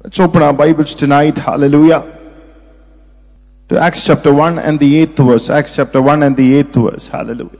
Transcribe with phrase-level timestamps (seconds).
[0.00, 1.36] Let's open our Bibles tonight.
[1.36, 2.06] Hallelujah.
[3.68, 5.50] To Acts chapter 1 and the 8th verse.
[5.50, 7.08] Acts chapter 1 and the 8th verse.
[7.08, 7.58] Hallelujah.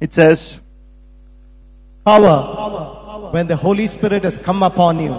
[0.00, 0.62] It says,
[2.06, 5.12] Power when the Holy Spirit has come upon you,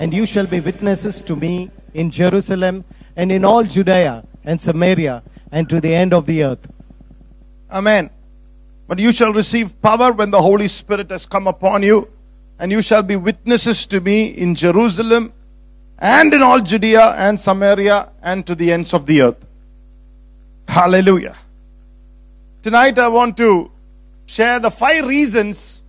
[0.00, 2.84] and you shall be witnesses to me in Jerusalem
[3.14, 5.22] and in all Judea and Samaria
[5.52, 6.66] and to the end of the earth.
[7.70, 8.10] Amen.
[8.88, 12.08] But you shall receive power when the Holy Spirit has come upon you,
[12.58, 15.32] and you shall be witnesses to me in Jerusalem
[15.98, 19.46] and in all Judea and Samaria and to the ends of the earth.
[20.68, 21.36] Hallelujah.
[22.62, 23.70] Tonight I want to
[24.26, 25.82] share the five reasons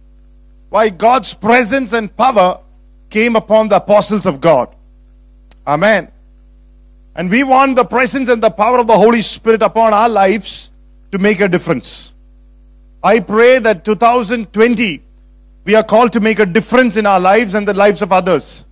[0.69, 2.59] why God's presence and power
[3.09, 4.75] came upon the apostles of God.
[5.65, 6.11] Amen.
[7.15, 10.71] And we want the presence and the power of the Holy Spirit upon our lives
[11.11, 12.13] to make a difference.
[13.01, 15.04] I pray that 2020
[15.65, 18.65] we are called to make a difference in our lives and the lives of others.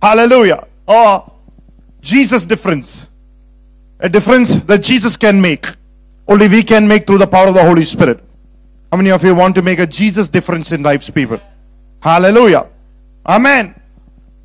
[0.00, 0.66] Hallelujah.
[0.86, 1.30] Or
[2.00, 3.08] Jesus difference.
[4.00, 5.66] A difference that Jesus can make.
[6.26, 8.24] Only we can make through the power of the Holy Spirit.
[8.90, 11.40] How many of you want to make a Jesus difference in lives, people?
[12.00, 12.66] Hallelujah.
[13.26, 13.74] Amen.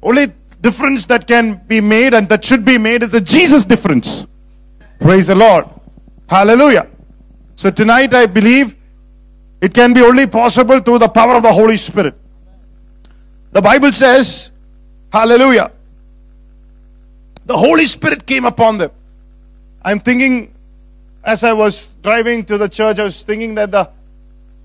[0.02, 4.25] Only difference that can be made and that should be made is the Jesus difference.
[5.00, 5.66] Praise the Lord.
[6.27, 6.88] Hallelujah.
[7.55, 8.75] So tonight I believe
[9.64, 12.16] it can be only possible through the power of the Holy Spirit.
[13.53, 14.52] The Bible says,
[15.09, 15.72] Hallelujah.
[17.45, 18.92] The Holy Spirit came upon them.
[19.81, 20.53] I'm thinking,
[21.23, 23.89] as I was driving to the church, I was thinking that the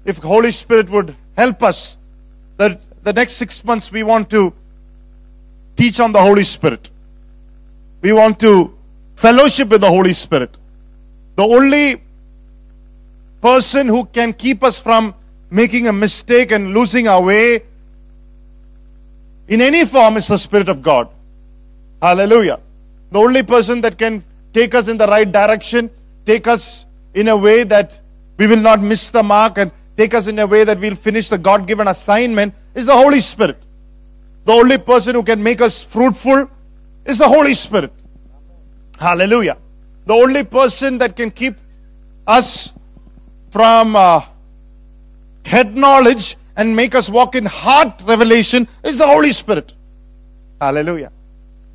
[0.05, 1.97] if Holy Spirit would help us,
[2.57, 4.53] that the next six months we want to
[5.77, 6.91] teach on the Holy Spirit.
[8.01, 8.77] We want to
[9.15, 10.57] fellowship with the Holy Spirit.
[11.37, 12.03] The only
[13.41, 15.15] person who can keep us from
[15.51, 17.63] making a mistake and losing our way
[19.49, 21.09] in any form is the Spirit of God.
[22.03, 22.61] Hallelujah.
[23.11, 24.23] The only person that can
[24.53, 25.91] take us in the right direction,
[26.27, 27.99] take us in a way that
[28.37, 31.29] we will not miss the mark and take us in a way that we'll finish
[31.29, 33.57] the God given assignment is the Holy Spirit.
[34.45, 36.49] The only person who can make us fruitful
[37.05, 37.93] is the Holy Spirit.
[38.99, 39.57] Hallelujah.
[40.05, 41.57] The only person that can keep
[42.27, 42.73] us
[43.53, 44.21] from uh,
[45.45, 46.27] head knowledge
[46.57, 49.69] and make us walk in heart revelation is the Holy Spirit.
[50.61, 51.11] Hallelujah.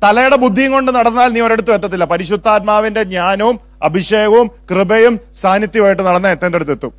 [0.02, 2.04] തലയുടെ ബുദ്ധിയും കൊണ്ട് നടന്നാൽ നീ ഒരിടത്തും എത്തത്തില്ല.
[2.10, 3.56] പരിശുദ്ധാത്മാവിന്റെ ജ്ഞാനവും
[3.88, 6.92] അഭിഷേകവും കൃപയും സാന്നിധ്യമായിട്ട് നടന്ന എത്തേണ്ട അടുത്ത് എത്തും.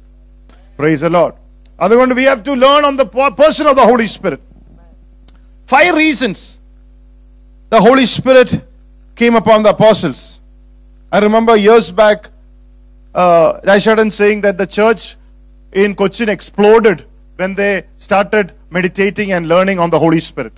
[0.79, 1.35] പ്രൈസ് ലോഡ്
[1.79, 3.05] അതുകൊണ്ട് we have to learn on the
[3.41, 4.43] person of the holy spirit
[5.73, 6.43] five reasons
[7.71, 8.57] the holy spirit
[9.17, 10.23] came upon the persons
[11.11, 12.19] I remember years back,
[13.15, 15.15] uh, Rashadan saying that the church
[15.71, 17.05] in Cochin exploded
[17.37, 20.53] when they started meditating and learning on the Holy Spirit.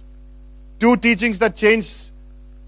[0.79, 2.11] Two teachings that changed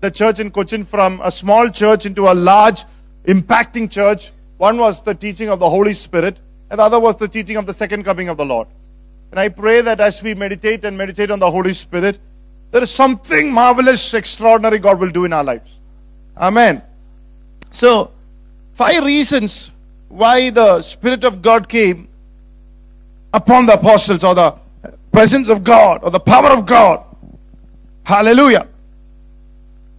[0.02, 2.86] the church in Cochin from a small church into a large,
[3.26, 4.32] impacting church.
[4.58, 6.40] One was the teaching of the Holy Spirit,
[6.70, 8.68] and the other was the teaching of the second coming of the Lord.
[9.32, 12.20] And I pray that as we meditate and meditate on the Holy Spirit,
[12.72, 15.80] there is something marvelous, extraordinary God will do in our lives.
[16.38, 16.84] Amen.
[17.72, 18.12] So,
[18.74, 19.72] five reasons
[20.10, 22.08] why the Spirit of God came
[23.34, 24.56] upon the apostles or the
[25.12, 27.04] presence of God or the power of God.
[28.04, 28.68] Hallelujah.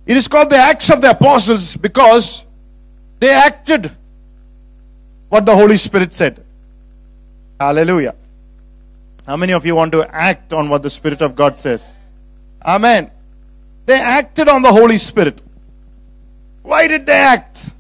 [0.07, 2.45] It is called the Acts of the Apostles because
[3.21, 3.91] they acted
[5.29, 6.45] what the Holy Spirit said.
[7.61, 8.15] Hallelujah.
[9.27, 11.95] How many of you want to act on what the Spirit of God says?
[12.65, 13.11] Amen.
[13.87, 15.41] They acted on the Holy Spirit.
[16.63, 17.71] Why did they act?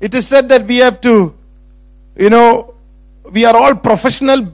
[0.00, 1.34] It is said that we have to,
[2.16, 2.74] you know,
[3.30, 4.52] we are all professional,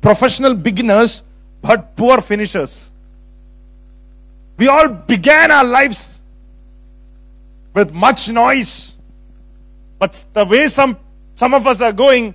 [0.00, 1.22] professional beginners,
[1.60, 2.90] but poor finishers.
[4.58, 6.20] We all began our lives
[7.74, 8.98] with much noise,
[9.98, 10.98] but the way some
[11.34, 12.34] some of us are going,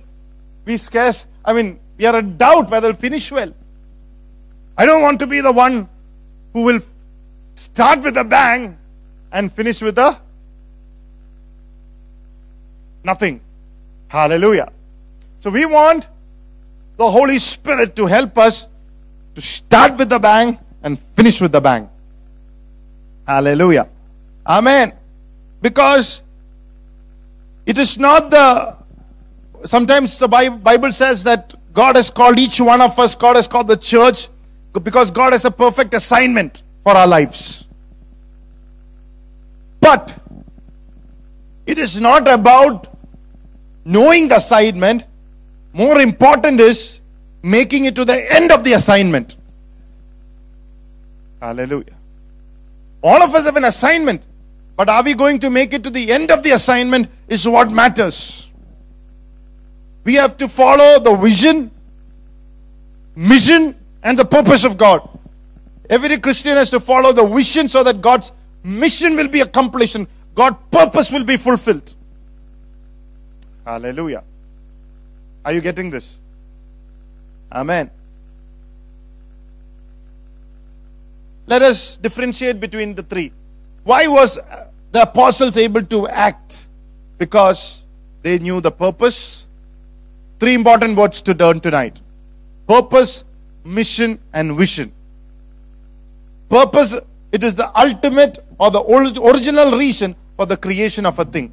[0.64, 1.26] we scarce.
[1.44, 3.52] I mean, we are in doubt whether we'll finish well.
[4.76, 5.88] I don't want to be the one
[6.52, 6.80] who will
[7.54, 8.76] start with a bang
[9.32, 10.20] and finish with a
[13.04, 13.40] nothing.
[14.08, 14.72] Hallelujah.
[15.38, 16.08] So we want
[16.96, 18.66] the Holy Spirit to help us
[19.34, 21.88] to start with the bang and finish with the bang.
[23.26, 23.88] Hallelujah.
[24.46, 24.94] Amen.
[25.60, 26.22] Because
[27.66, 28.76] it is not the,
[29.64, 33.68] sometimes the Bible says that God has called each one of us, God has called
[33.68, 34.28] the church
[34.82, 37.68] because God has a perfect assignment for our lives.
[39.80, 40.18] But
[41.66, 42.97] it is not about
[43.88, 45.04] knowing the assignment.
[45.72, 47.00] More important is
[47.42, 49.36] making it to the end of the assignment.
[51.40, 51.96] Hallelujah.
[53.02, 54.22] All of us have an assignment.
[54.76, 57.70] But are we going to make it to the end of the assignment is what
[57.70, 58.52] matters.
[60.04, 61.70] We have to follow the vision,
[63.16, 65.08] mission, and the purpose of God.
[65.90, 68.32] Every Christian has to follow the vision so that God's
[68.62, 71.94] mission will be accomplished and God's purpose will be fulfilled.
[73.68, 74.24] Hallelujah.
[75.44, 76.22] Are you getting this?
[77.52, 77.90] Amen.
[81.46, 83.30] Let us differentiate between the three.
[83.84, 84.38] Why was
[84.92, 86.66] the apostles able to act?
[87.18, 87.84] Because
[88.22, 89.46] they knew the purpose.
[90.40, 92.00] Three important words to learn tonight
[92.66, 93.24] purpose,
[93.64, 94.92] mission, and vision.
[96.48, 96.96] Purpose,
[97.32, 101.52] it is the ultimate or the original reason for the creation of a thing.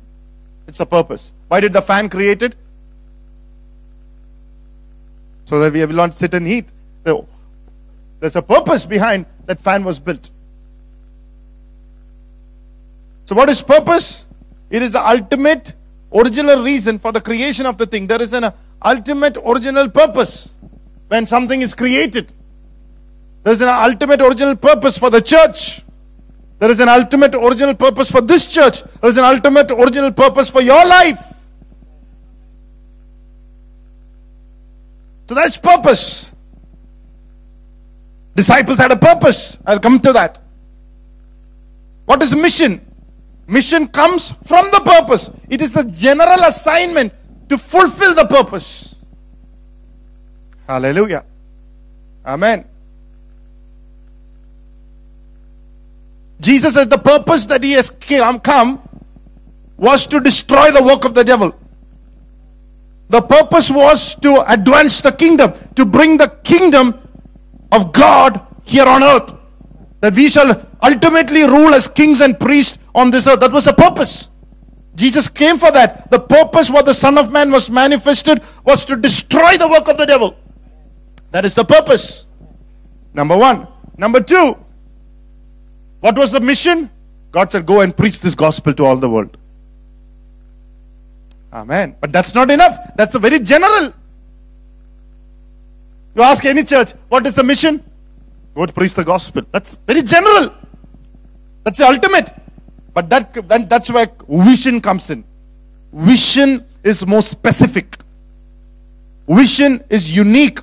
[0.68, 1.32] It's the purpose.
[1.48, 2.56] Why did the fan create it?
[5.46, 6.72] So that we will not sit and heat.
[7.06, 7.28] So,
[8.20, 10.32] There's a purpose behind that fan was built.
[13.26, 14.26] So, what is purpose?
[14.70, 15.76] It is the ultimate
[16.14, 18.08] original reason for the creation of the thing.
[18.08, 18.52] There is an
[18.84, 20.50] ultimate original purpose
[21.08, 22.34] when something is created.
[23.44, 25.85] There is an ultimate original purpose for the church.
[26.60, 28.82] There is an ultimate original purpose for this church.
[29.02, 31.34] There is an ultimate original purpose for your life.
[35.28, 36.32] So that's purpose.
[38.36, 39.58] Disciples had a purpose.
[39.66, 40.40] I'll come to that.
[42.06, 42.82] What is mission?
[43.48, 45.30] Mission comes from the purpose.
[45.50, 47.14] It is the general assignment
[47.50, 48.96] to fulfill the purpose.
[50.68, 51.26] Hallelujah.
[52.26, 52.66] Amen.
[56.40, 58.80] Jesus said the purpose that he has come- um, come
[59.78, 61.54] was to destroy the work of the devil.
[63.10, 67.00] The purpose was to advance the kingdom, to bring the kingdom
[67.72, 69.34] of God here on earth.
[70.02, 73.40] That we shall ultimately rule as kings and priests on this earth.
[73.40, 74.30] That was the purpose.
[74.96, 76.10] Jesus came for that.
[76.10, 79.98] The purpose what the Son of Man was manifested was to destroy the work of
[79.98, 80.36] the devil.
[81.32, 82.26] That is the purpose.
[83.14, 83.68] Number one.
[83.98, 84.58] Number two.
[86.06, 86.92] What was the mission?
[87.32, 89.36] God said, Go and preach this gospel to all the world.
[91.52, 91.96] Amen.
[92.00, 92.78] But that's not enough.
[92.96, 93.92] That's a very general.
[96.14, 97.84] You ask any church, what is the mission?
[98.54, 99.42] Go to preach the gospel.
[99.50, 100.54] That's very general.
[101.64, 102.30] That's the ultimate.
[102.94, 105.24] But that that's where vision comes in.
[105.92, 107.98] Vision is more specific.
[109.28, 110.60] Vision is unique.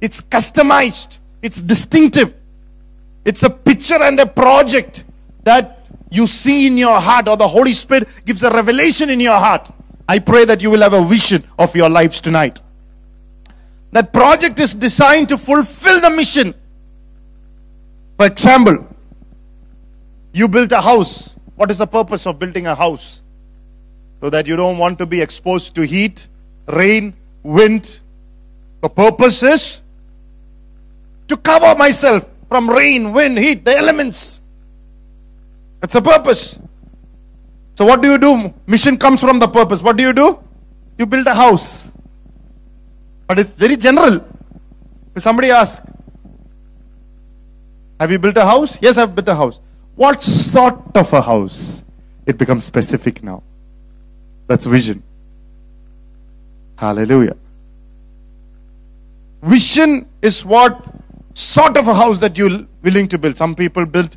[0.00, 1.18] It's customized.
[1.42, 2.32] It's distinctive.
[3.24, 5.04] It's a picture and a project
[5.44, 9.38] that you see in your heart, or the Holy Spirit gives a revelation in your
[9.38, 9.70] heart.
[10.08, 12.60] I pray that you will have a vision of your lives tonight.
[13.92, 16.54] That project is designed to fulfill the mission.
[18.16, 18.86] For example,
[20.32, 21.36] you built a house.
[21.56, 23.22] What is the purpose of building a house?
[24.20, 26.28] So that you don't want to be exposed to heat,
[26.66, 28.00] rain, wind.
[28.82, 29.80] The purpose is
[31.28, 34.40] to cover myself from rain, wind, heat, the elements.
[35.80, 36.58] That's the purpose.
[37.74, 38.54] So what do you do?
[38.66, 39.82] Mission comes from the purpose.
[39.82, 40.38] What do you do?
[40.98, 41.90] You build a house.
[43.26, 44.24] But it's very general.
[45.14, 45.84] If somebody asks,
[48.00, 48.78] Have you built a house?
[48.82, 49.60] Yes, I've built a house.
[49.96, 51.84] What sort of a house?
[52.26, 53.42] It becomes specific now.
[54.46, 55.02] That's vision.
[56.76, 57.36] Hallelujah.
[59.42, 60.82] Vision is what
[61.34, 63.36] sort of a house that you're willing to build.
[63.36, 64.16] Some people built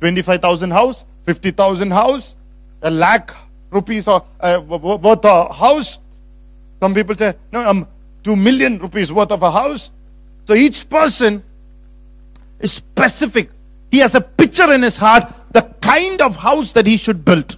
[0.00, 2.36] 25,000 house, 50,000 house,
[2.82, 3.34] a lakh
[3.70, 5.98] rupees or uh, worth a house.
[6.80, 7.88] Some people say, no, I'm um,
[8.22, 9.90] 2 million rupees worth of a house.
[10.44, 11.42] So each person
[12.58, 13.50] is specific.
[13.90, 17.56] He has a picture in his heart, the kind of house that he should build.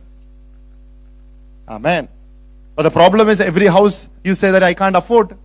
[1.68, 2.08] Amen.
[2.74, 5.36] But the problem is, every house you say that I can't afford.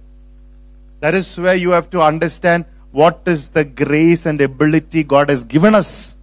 [1.00, 5.44] That is where you have to understand what is the grace and ability God has
[5.44, 6.18] given us.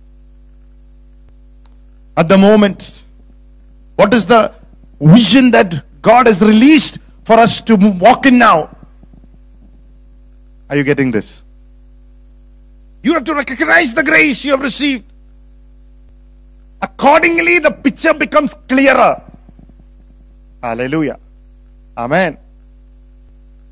[2.17, 3.03] At the moment,
[3.97, 4.53] what is the
[5.01, 8.77] vision that God has released for us to walk in now?
[10.69, 11.43] Are you getting this?
[13.03, 15.05] You have to recognize the grace you have received.
[16.81, 19.23] Accordingly, the picture becomes clearer.
[20.63, 21.19] Hallelujah.
[21.97, 22.39] Amen.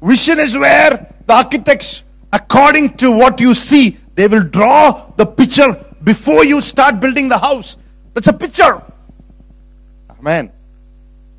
[0.03, 5.73] Vision is where the architects, according to what you see, they will draw the picture
[6.05, 7.77] before you start building the house.
[8.15, 8.83] That's a picture.
[10.11, 10.53] Amen.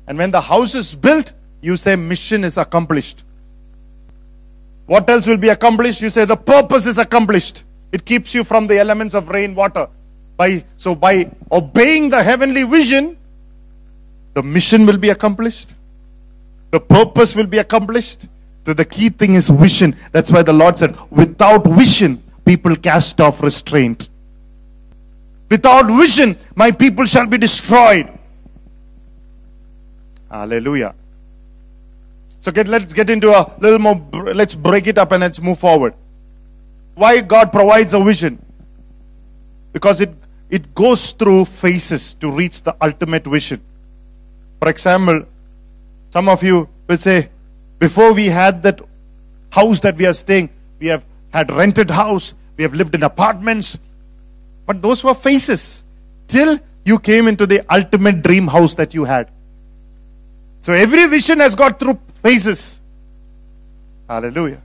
[0.06, 3.24] And when the house is built, you say mission is accomplished.
[4.86, 6.02] What else will be accomplished?
[6.02, 7.64] You say the purpose is accomplished.
[7.92, 9.88] It keeps you from the elements of rain, water.
[10.36, 13.16] By so by obeying the heavenly vision,
[14.34, 15.74] the mission will be accomplished.
[16.72, 18.26] The purpose will be accomplished.
[18.64, 19.94] So the key thing is vision.
[20.12, 24.08] That's why the Lord said, without vision, people cast off restraint.
[25.50, 28.08] Without vision, my people shall be destroyed.
[30.30, 30.94] Hallelujah.
[32.40, 35.58] So get, let's get into a little more, let's break it up and let's move
[35.58, 35.94] forward.
[36.94, 38.44] Why God provides a vision?
[39.72, 40.14] Because it,
[40.48, 43.60] it goes through phases to reach the ultimate vision.
[44.60, 45.26] For example,
[46.10, 47.30] some of you will say,
[47.84, 48.80] before we had that
[49.52, 50.48] house that we are staying,
[50.78, 53.78] we have had rented house, we have lived in apartments,
[54.66, 55.84] but those were phases
[56.26, 59.30] till you came into the ultimate dream house that you had.
[60.62, 62.80] So every vision has got through phases.
[64.08, 64.62] Hallelujah.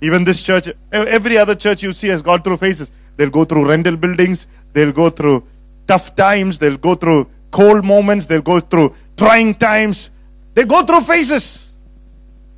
[0.00, 2.90] Even this church, every other church you see has gone through phases.
[3.16, 5.44] They'll go through rental buildings, they'll go through
[5.86, 10.08] tough times, they'll go through cold moments, they'll go through trying times.
[10.54, 11.69] They go through phases.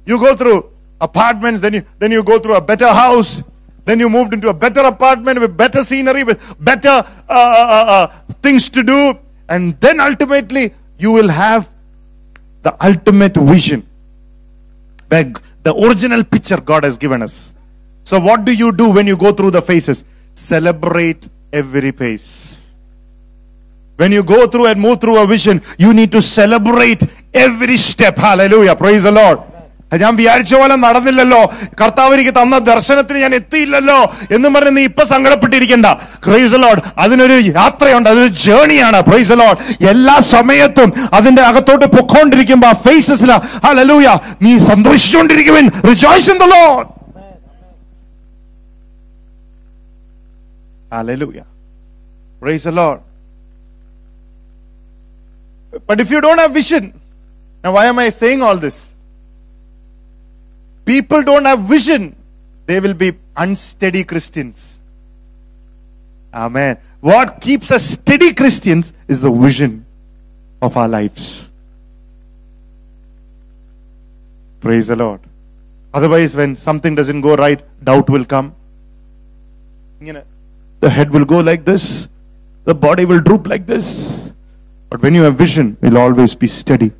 [0.04, 3.42] You go through apartments, then you then you go through a better house,
[3.84, 7.84] then you moved into a better apartment with better scenery, with better uh, uh, uh,
[7.86, 8.06] uh,
[8.42, 9.18] things to do,
[9.48, 11.70] and then ultimately you will have
[12.62, 13.86] the ultimate vision
[15.08, 15.32] where
[15.62, 17.54] the original picture God has given us.
[18.04, 20.04] So, what do you do when you go through the phases?
[20.34, 22.58] Celebrate every phase.
[23.96, 28.16] When you go through and move through a vision, you need to celebrate every step.
[28.16, 28.74] Hallelujah.
[28.74, 29.40] Praise the Lord.
[29.96, 31.52] ഞാൻ വിചാരിച്ച പോലെ നടന്നില്ലല്ലോ.
[31.80, 35.86] കർത്താവ് എനിക്ക് തന്ന ദർശനത്തിന് ഞാൻ എത്തിയില്ലല്ലോ എന്നും പറഞ്ഞ് നീ ഇപ്പൊ സങ്കടപ്പെട്ടിരിക്കണ്ട.
[36.26, 38.08] ക്രൈസ് ലോഡ് അതിനൊരു യാത്രയുണ്ട്.
[38.08, 43.40] അതൊരു ജേണിയാണ് പ്രൈസ് ലോഡ് എല്ലാ സമയത്തും അതിന്റെ അകത്തോട്ട് പൊക്കോണ്ടിരിക്കുമ്പോ ആ ഫേസസില
[44.42, 47.02] നീ സന്തോഷിച്ചുകൊണ്ടിരിക്കുവിൻ rejoice in the lord
[55.86, 57.00] But if you don't have vision,
[57.64, 58.91] now why am I saying all this?
[60.84, 62.16] People don't have vision,
[62.66, 64.80] they will be unsteady Christians.
[66.34, 66.78] Amen.
[67.00, 69.84] What keeps us steady Christians is the vision
[70.60, 71.48] of our lives.
[74.60, 75.20] Praise the Lord.
[75.92, 78.54] Otherwise, when something doesn't go right, doubt will come.
[80.00, 80.24] You know,
[80.80, 82.08] the head will go like this,
[82.64, 84.32] the body will droop like this.
[84.88, 86.92] But when you have vision, you'll always be steady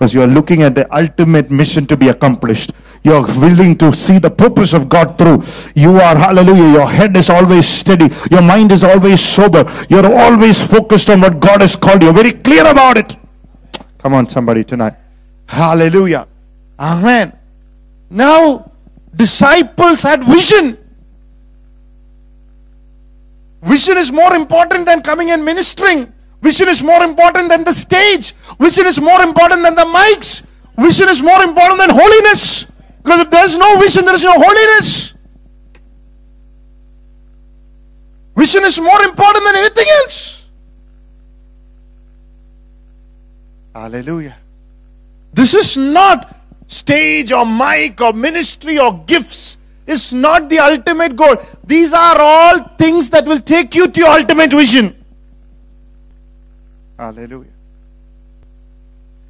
[0.00, 2.72] because you are looking at the ultimate mission to be accomplished.
[3.04, 5.44] You are willing to see the purpose of God through.
[5.74, 8.08] You are, hallelujah, your head is always steady.
[8.30, 9.62] Your mind is always sober.
[9.90, 12.14] You're always focused on what God has called you.
[12.14, 13.14] Very clear about it.
[13.98, 14.94] Come on, somebody tonight.
[15.46, 16.26] Hallelujah.
[16.78, 17.38] Amen.
[18.08, 18.72] Now,
[19.14, 20.78] disciples had vision.
[23.60, 26.10] Vision is more important than coming and ministering.
[26.42, 28.34] Vision is more important than the stage.
[28.58, 30.42] Vision is more important than the mics.
[30.78, 32.66] Vision is more important than holiness.
[33.02, 35.14] Because if there's no vision, there is no holiness.
[38.36, 40.50] Vision is more important than anything else.
[43.74, 44.36] Hallelujah.
[45.32, 49.58] This is not stage or mic or ministry or gifts.
[49.86, 51.36] It's not the ultimate goal.
[51.64, 54.99] These are all things that will take you to your ultimate vision.
[57.00, 57.48] Hallelujah.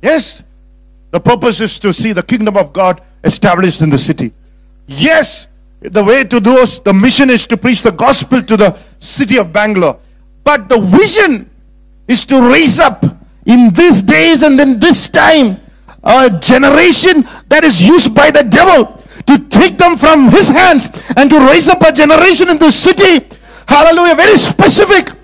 [0.03, 0.43] Yes,
[1.13, 4.33] the purpose is to see the kingdom of God established in the city.
[4.89, 5.47] Yes,
[5.79, 9.53] the way to is the mission is to preach the gospel to the city of
[9.53, 10.01] Bangalore.
[10.43, 11.49] But the vision
[12.09, 13.05] is to raise up
[13.47, 15.61] in these days and in this time
[16.03, 21.31] a generation that is used by the devil to take them from his hands and
[21.31, 23.29] to raise up a generation in the city.
[23.69, 24.17] Hallelujah.
[24.17, 25.20] Very specific.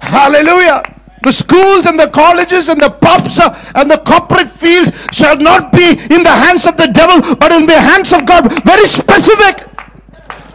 [0.00, 0.82] Hallelujah.
[1.22, 5.70] The schools and the colleges and the pubs uh, and the corporate fields shall not
[5.70, 8.50] be in the hands of the devil, but in the hands of God.
[8.64, 9.66] Very specific.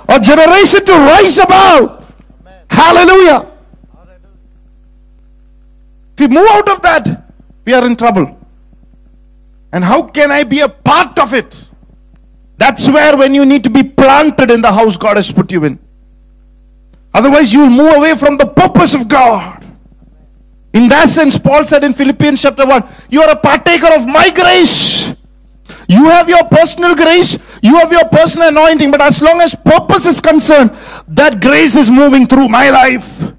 [0.10, 2.14] A generation to rise above.
[2.70, 3.52] Hallelujah.
[6.14, 7.32] If we move out of that,
[7.66, 8.40] we are in trouble.
[9.72, 11.70] And how can I be a part of it?
[12.58, 15.64] That's where when you need to be planted in the house God has put you
[15.66, 15.85] in.
[17.15, 19.65] Otherwise, you will move away from the purpose of God.
[20.74, 24.29] In that sense, Paul said in Philippians chapter 1, you are a partaker of my
[24.29, 25.15] grace.
[25.88, 30.05] You have your personal grace, you have your personal anointing, but as long as purpose
[30.05, 30.72] is concerned,
[31.07, 33.35] that grace is moving through my life.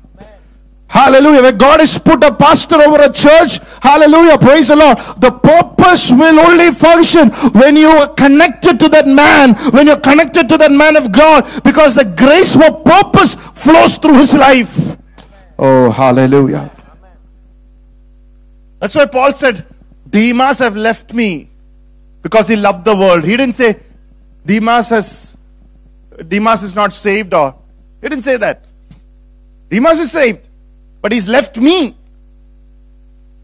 [0.88, 1.43] Hallelujah.
[1.43, 4.38] Where God has put a pastor over a church, Hallelujah.
[4.38, 4.99] Praise the Lord.
[5.19, 10.49] The purpose will only function when you are connected to that man, when you're connected
[10.49, 14.97] to that man of God, because the grace for purpose flows through his life.
[15.59, 16.71] Oh, hallelujah.
[18.78, 19.66] That's why Paul said,
[20.09, 21.49] Demas have left me
[22.23, 23.25] because he loved the world.
[23.25, 23.81] He didn't say
[24.45, 25.37] Demas has
[26.28, 27.55] Demas is not saved or
[28.00, 28.64] he didn't say that.
[29.69, 30.46] Demas is saved,
[31.07, 31.95] but he's left me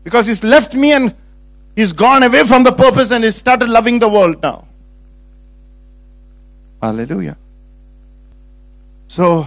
[0.03, 1.15] because he's left me and
[1.77, 4.67] he's gone away from the purpose and he started loving the world now.
[6.83, 7.37] Hallelujah.
[9.07, 9.47] So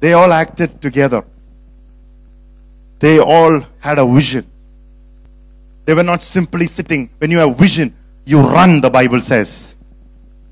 [0.00, 1.22] they all acted together.
[3.00, 4.46] They all had a vision.
[5.84, 7.10] They were not simply sitting.
[7.18, 9.76] When you have vision, you run, the Bible says.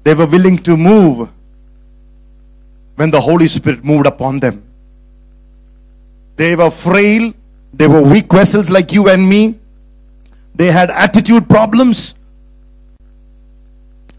[0.04, 1.30] They were willing to move
[2.96, 4.68] when the Holy Spirit moved upon them.
[6.36, 7.32] They were frail,
[7.72, 9.58] they were weak vessels like you and me.
[10.54, 12.14] They had attitude problems.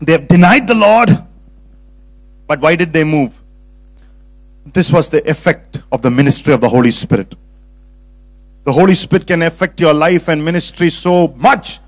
[0.01, 1.23] They have denied the Lord.
[2.47, 3.39] But why did they move?
[4.65, 7.35] This was the effect of the ministry of the Holy Spirit.
[8.65, 11.79] The Holy Spirit can affect your life and ministry so much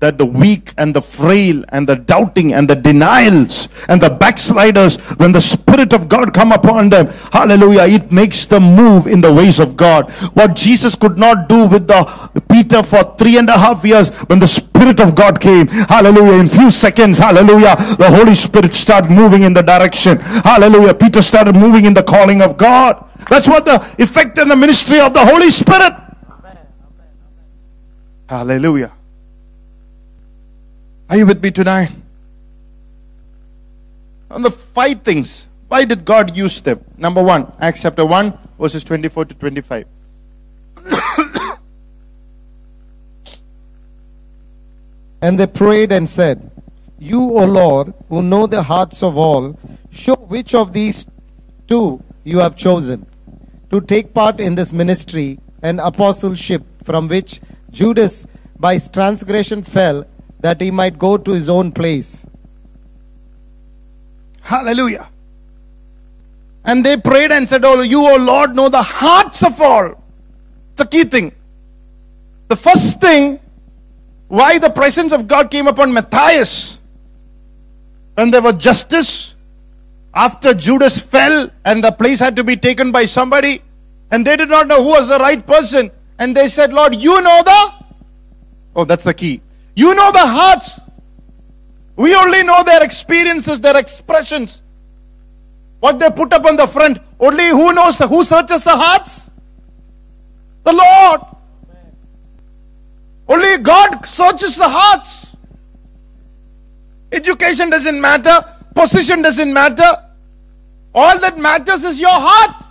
[0.00, 4.96] that the weak and the frail and the doubting and the denials and the backsliders,
[5.16, 9.32] when the Spirit of God come upon them, hallelujah, it makes them move in the
[9.32, 10.10] ways of God.
[10.34, 12.04] What Jesus could not do with the
[12.50, 16.48] Peter for three and a half years when the Spirit of God came, hallelujah, in
[16.48, 20.18] few seconds, hallelujah, the Holy Spirit started moving in the direction.
[20.18, 20.94] Hallelujah.
[20.94, 23.04] Peter started moving in the calling of God.
[23.28, 25.92] That's what the effect and the ministry of the Holy Spirit.
[28.28, 28.92] Hallelujah.
[31.10, 31.90] Are you with me tonight?
[34.30, 36.84] On the five things, why did God use them?
[36.96, 39.86] Number one, Acts chapter 1, verses 24 to 25.
[45.22, 46.50] And they prayed and said,
[46.98, 49.58] You, O Lord, who know the hearts of all,
[49.90, 51.06] show which of these
[51.66, 53.04] two you have chosen
[53.70, 58.26] to take part in this ministry and apostleship from which Judas
[58.58, 60.06] by his transgression fell,
[60.40, 62.26] that he might go to his own place.
[64.42, 65.08] Hallelujah.
[66.64, 70.02] And they prayed and said, Oh, you, O Lord, know the hearts of all.
[70.72, 71.34] It's a key thing.
[72.48, 73.40] The first thing
[74.28, 76.80] why the presence of God came upon Matthias
[78.14, 79.34] when there was justice
[80.14, 83.62] after Judas fell and the place had to be taken by somebody
[84.10, 87.20] and they did not know who was the right person and they said, Lord, you
[87.20, 87.72] know the.
[88.76, 89.40] Oh, that's the key.
[89.76, 90.80] You know the hearts.
[91.96, 94.62] We only know their experiences, their expressions,
[95.80, 96.98] what they put up on the front.
[97.18, 99.30] Only who knows the who searches the hearts?
[100.64, 101.20] The Lord.
[103.28, 105.36] Only God searches the hearts.
[107.12, 109.90] Education doesn't matter, position doesn't matter.
[110.94, 112.64] All that matters is your heart.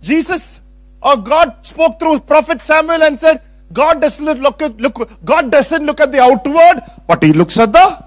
[0.00, 0.60] Jesus
[1.02, 5.84] or God spoke through prophet Samuel and said, God doesn't look at look God doesn't
[5.84, 8.04] look at the outward, but he looks at the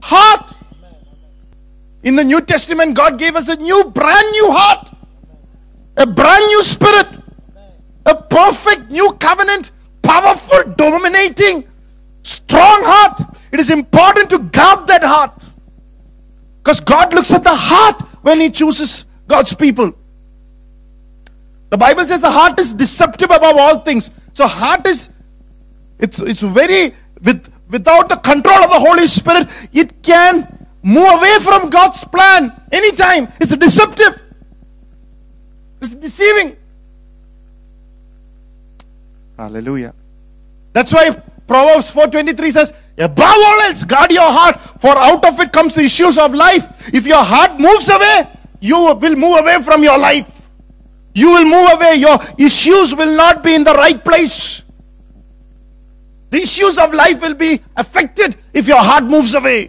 [0.00, 0.52] heart.
[2.02, 4.90] In the New Testament, God gave us a new, brand new heart,
[5.96, 7.08] a brand new spirit,
[8.04, 9.72] a perfect new covenant,
[10.02, 11.64] powerful, dominating,
[12.22, 13.20] strong heart.
[13.50, 15.50] It is important to guard that heart.
[16.62, 19.92] Because God looks at the heart when He chooses God's people.
[21.70, 24.10] The Bible says the heart is deceptive above all things.
[24.32, 25.10] So heart is
[25.98, 31.38] it's it's very with without the control of the Holy Spirit, it can move away
[31.40, 33.28] from God's plan anytime.
[33.40, 34.22] It's deceptive.
[35.80, 36.56] It's deceiving.
[39.36, 39.94] Hallelujah.
[40.72, 41.10] That's why
[41.46, 45.84] Proverbs 4:23 says, "Above all else, guard your heart, for out of it comes the
[45.84, 48.28] issues of life." If your heart moves away,
[48.60, 50.35] you will move away from your life.
[51.15, 51.93] You will move away.
[51.97, 52.17] Your
[52.47, 54.37] issues will not be in the right place.
[56.31, 59.59] The issues of life will be affected if your heart moves away.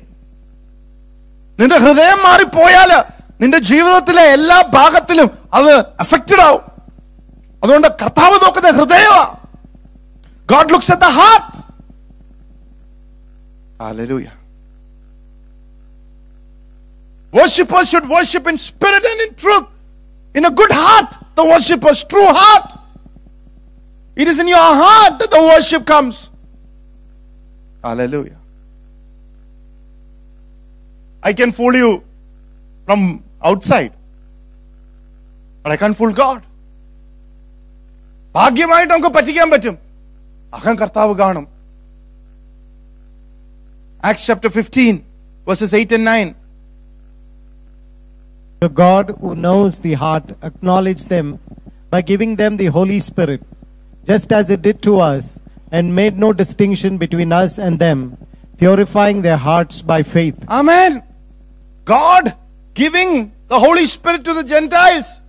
[1.58, 2.90] നിന്റെ ഹൃദയം മാറിപ്പോയാൽ
[3.42, 5.72] നിന്റെ ജീവിതത്തിലെ എല്ലാ ഭാഗത്തിലും അത്
[6.04, 6.62] affected ആവും
[7.62, 9.22] അതുകൊണ്ട് കർത്താവ് നോക്കുന്ന ഹൃദയമാ
[10.52, 11.50] God looks at the heart
[13.80, 14.34] Hallelujah.
[17.32, 19.66] Worshippers should worship in spirit and in truth,
[20.34, 21.10] in a good heart.
[21.36, 22.68] The worshipper's true heart.
[24.16, 26.16] It is in your heart that the worship comes.
[27.84, 28.38] Hallelujah.
[31.22, 31.90] I can fool you
[32.88, 33.00] from
[33.42, 33.92] outside,
[35.64, 36.40] but I can't fool God.
[38.34, 39.74] ഭാഗ്യമായിട്ട് നമുക്ക് പറ്റിക്കാൻ പറ്റും
[40.52, 41.46] അഹം കർത്താവ് കാണും
[44.02, 44.94] Acts chapter fifteen
[45.46, 46.28] verses eight and nine
[48.59, 51.39] the God who knows the heart acknowledge them
[51.91, 53.43] by giving them the Holy Spirit,
[54.03, 55.39] just as it did to us,
[55.71, 58.17] and made no distinction between us and them,
[58.57, 60.35] purifying their hearts by faith.
[60.49, 61.03] Amen.
[61.85, 62.35] God
[62.73, 65.21] giving the Holy Spirit to the Gentiles.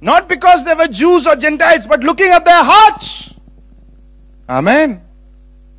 [0.00, 3.34] Not because they were Jews or Gentiles, but looking at their hearts.
[4.48, 5.02] Amen.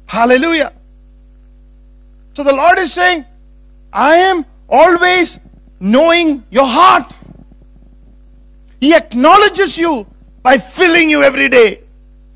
[0.07, 0.73] Hallelujah.
[2.33, 3.25] So the Lord is saying,
[3.93, 5.39] I am always
[5.79, 7.13] knowing your heart.
[8.79, 10.05] He acknowledges you
[10.41, 11.81] by filling you every day.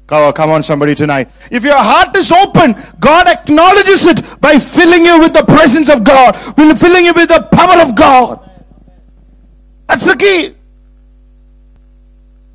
[0.08, 1.30] Come on, come on, somebody tonight.
[1.52, 6.04] If your heart is open, God acknowledges it by filling you with the presence of
[6.04, 6.34] God,
[6.80, 8.49] filling you with the power of God.
[9.88, 10.56] That's the key.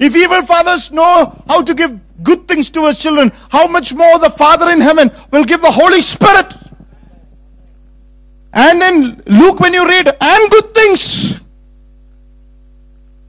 [0.00, 4.18] If evil fathers know how to give good things to his children, how much more
[4.18, 6.52] the Father in heaven will give the Holy Spirit.
[8.54, 11.40] And then Luke, when you read, and good things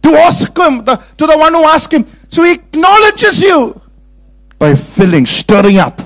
[0.03, 2.05] to ask him, the, to the one who asked him.
[2.29, 3.81] So he acknowledges you
[4.59, 5.99] by filling, stirring up,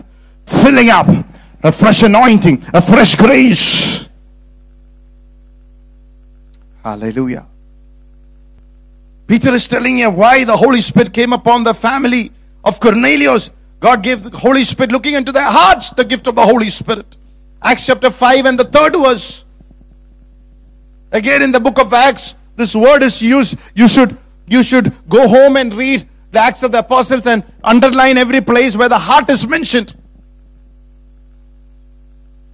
[0.46, 1.08] filling up
[1.62, 4.08] a fresh anointing, a fresh grace.
[6.82, 7.46] Hallelujah.
[9.28, 12.32] Peter is telling you why the Holy Spirit came upon the family
[12.64, 13.50] of Cornelius.
[13.82, 17.18] God gave the Holy Spirit, looking into their hearts, the gift of the Holy Spirit.
[17.62, 19.46] Acts chapter 5 and the third verse.
[21.12, 23.58] Again in the book of Acts, this word is used.
[23.76, 24.18] You should
[24.48, 28.76] you should go home and read the Acts of the Apostles and underline every place
[28.78, 29.96] where the heart is mentioned.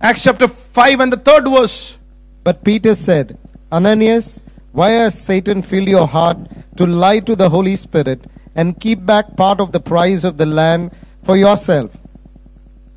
[0.01, 1.97] Acts chapter 5 and the third verse.
[2.43, 3.37] But Peter said,
[3.71, 6.37] Ananias, why has Satan filled your heart
[6.77, 10.45] to lie to the Holy Spirit and keep back part of the price of the
[10.45, 10.91] land
[11.23, 11.97] for yourself?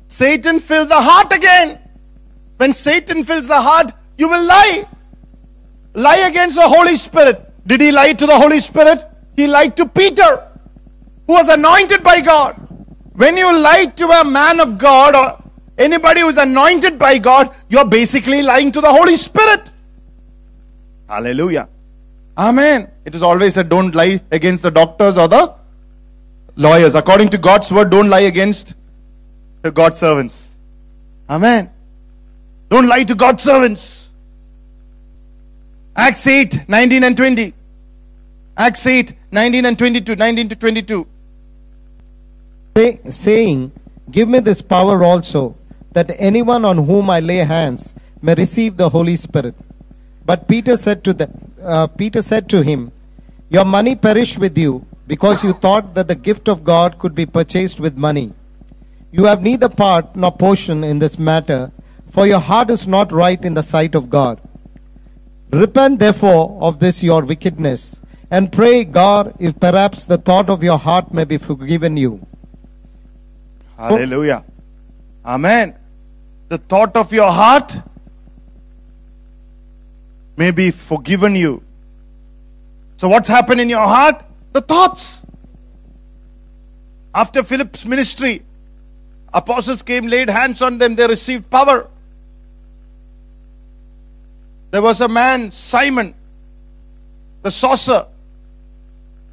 [0.07, 1.79] Satan fills the heart again.
[2.59, 4.85] When Satan fills the heart, you will lie.
[5.93, 7.37] Lie against the Holy Spirit.
[7.65, 9.01] Did he lie to the Holy Spirit?
[9.37, 10.45] He lied to Peter,
[11.25, 12.55] who was anointed by God.
[13.13, 15.41] When you lie to a man of God or
[15.77, 19.71] anybody who is anointed by God, you're basically lying to the Holy Spirit.
[21.07, 21.69] Hallelujah.
[22.37, 22.91] Amen.
[23.05, 25.55] It is always said, don't lie against the doctors or the
[26.57, 26.95] lawyers.
[26.95, 28.75] According to God's word, don't lie against
[29.73, 30.55] God's servants.
[31.29, 31.71] Amen.
[32.69, 34.09] Don't lie to God's servants.
[35.95, 37.53] Acts 8, 19 and 20.
[38.57, 40.15] Acts 8, 19 and 22.
[40.15, 41.07] 19 to 22.
[42.77, 43.71] Say, saying,
[44.11, 45.55] Give me this power also,
[45.91, 49.55] that anyone on whom I lay hands may receive the Holy Spirit.
[50.25, 52.91] But Peter said to them, uh, Peter said to him,
[53.49, 57.25] Your money perish with you, because you thought that the gift of God could be
[57.25, 58.31] purchased with money.
[59.11, 61.71] You have neither part nor portion in this matter,
[62.09, 64.41] for your heart is not right in the sight of God.
[65.51, 70.77] Repent therefore of this your wickedness, and pray God if perhaps the thought of your
[70.77, 72.25] heart may be forgiven you.
[73.77, 74.43] Hallelujah.
[75.25, 75.75] Amen.
[76.49, 77.75] The thought of your heart
[80.35, 81.63] may be forgiven you.
[82.97, 84.23] So, what's happened in your heart?
[84.53, 85.23] The thoughts.
[87.13, 88.43] After Philip's ministry,
[89.33, 91.89] apostles came, laid hands on them, they received power.
[94.71, 96.13] There was a man, Simon,
[97.41, 98.07] the sorcerer,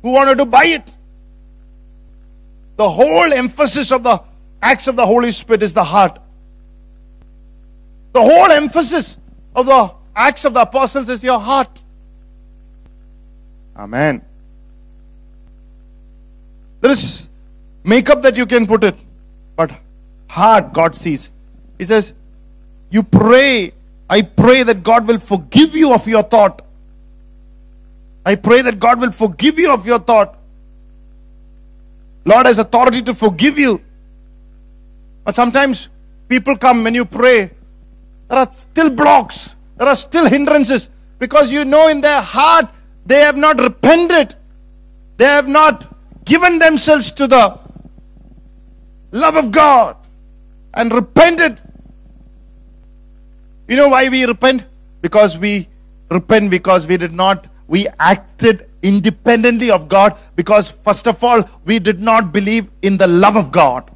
[0.03, 0.97] who wanted to buy it.
[2.77, 4.23] The whole emphasis of the
[4.63, 6.19] acts of the Holy Spirit is the heart.
[8.13, 9.19] The whole emphasis
[9.55, 11.83] of the acts of the apostles is your heart.
[13.77, 14.23] Amen.
[16.81, 17.29] There is
[17.85, 18.97] makeup that you can put it,
[19.55, 19.73] but
[20.29, 21.31] heart God sees.
[21.79, 22.15] He says,
[22.91, 23.73] You pray.
[24.09, 26.63] I pray that God will forgive you of your thought.
[28.25, 30.37] I pray that God will forgive you of your thought.
[32.25, 33.81] Lord has authority to forgive you.
[35.25, 35.89] But sometimes
[36.29, 37.51] people come when you pray,
[38.29, 42.69] there are still blocks, there are still hindrances because you know in their heart
[43.07, 44.35] they have not repented,
[45.17, 45.87] they have not
[46.25, 47.59] given themselves to the
[49.13, 49.97] love of God
[50.75, 51.61] and repented.
[53.69, 54.65] You know why we repent?
[55.01, 55.69] Because we
[56.11, 61.79] repent because we did not, we acted independently of God because first of all, we
[61.79, 63.91] did not believe in the love of God.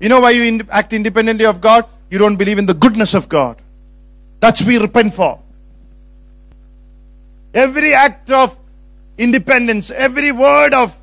[0.00, 1.86] You know why you act independently of God?
[2.10, 3.60] You don't believe in the goodness of God.
[4.40, 5.40] That's we repent for.
[7.54, 8.58] Every act of
[9.16, 10.96] independence, every word of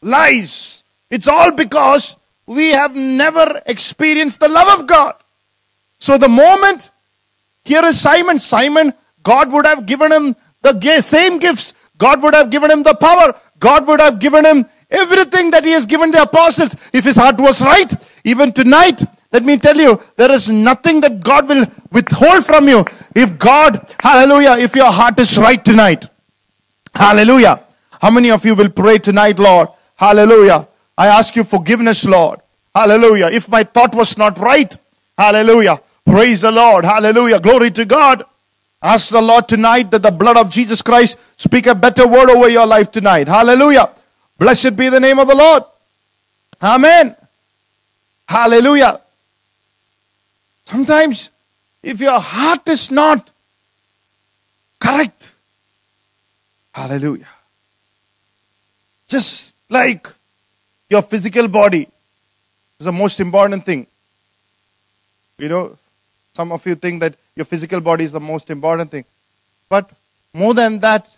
[0.00, 0.84] lies.
[1.10, 2.16] It's all because
[2.46, 5.14] we have never experienced the love of God.
[5.98, 6.90] So the moment
[7.64, 11.72] here is Simon, Simon, God would have given him the same gifts.
[11.96, 13.34] God would have given him the power.
[13.58, 16.76] God would have given him everything that he has given the apostles.
[16.92, 17.92] If his heart was right,
[18.24, 19.02] even tonight,
[19.32, 22.84] let me tell you, there is nothing that God will withhold from you.
[23.14, 26.06] If God, hallelujah, if your heart is right tonight,
[26.94, 27.64] hallelujah.
[28.00, 29.68] How many of you will pray tonight, Lord?
[29.96, 30.68] Hallelujah.
[30.96, 32.40] I ask you forgiveness, Lord.
[32.74, 33.28] Hallelujah.
[33.28, 34.76] If my thought was not right,
[35.16, 35.80] hallelujah.
[36.04, 36.84] Praise the Lord.
[36.84, 37.40] Hallelujah.
[37.40, 38.24] Glory to God.
[38.82, 42.48] Ask the Lord tonight that the blood of Jesus Christ speak a better word over
[42.48, 43.28] your life tonight.
[43.28, 43.90] Hallelujah.
[44.38, 45.62] Blessed be the name of the Lord.
[46.62, 47.16] Amen.
[48.28, 49.00] Hallelujah.
[50.66, 51.30] Sometimes,
[51.82, 53.30] if your heart is not
[54.80, 55.34] correct,
[56.72, 57.28] hallelujah.
[59.08, 60.08] Just like
[60.88, 61.88] your physical body
[62.78, 63.86] is the most important thing.
[65.38, 65.78] You know,
[66.34, 69.04] some of you think that your physical body is the most important thing.
[69.68, 69.90] But
[70.32, 71.16] more than that,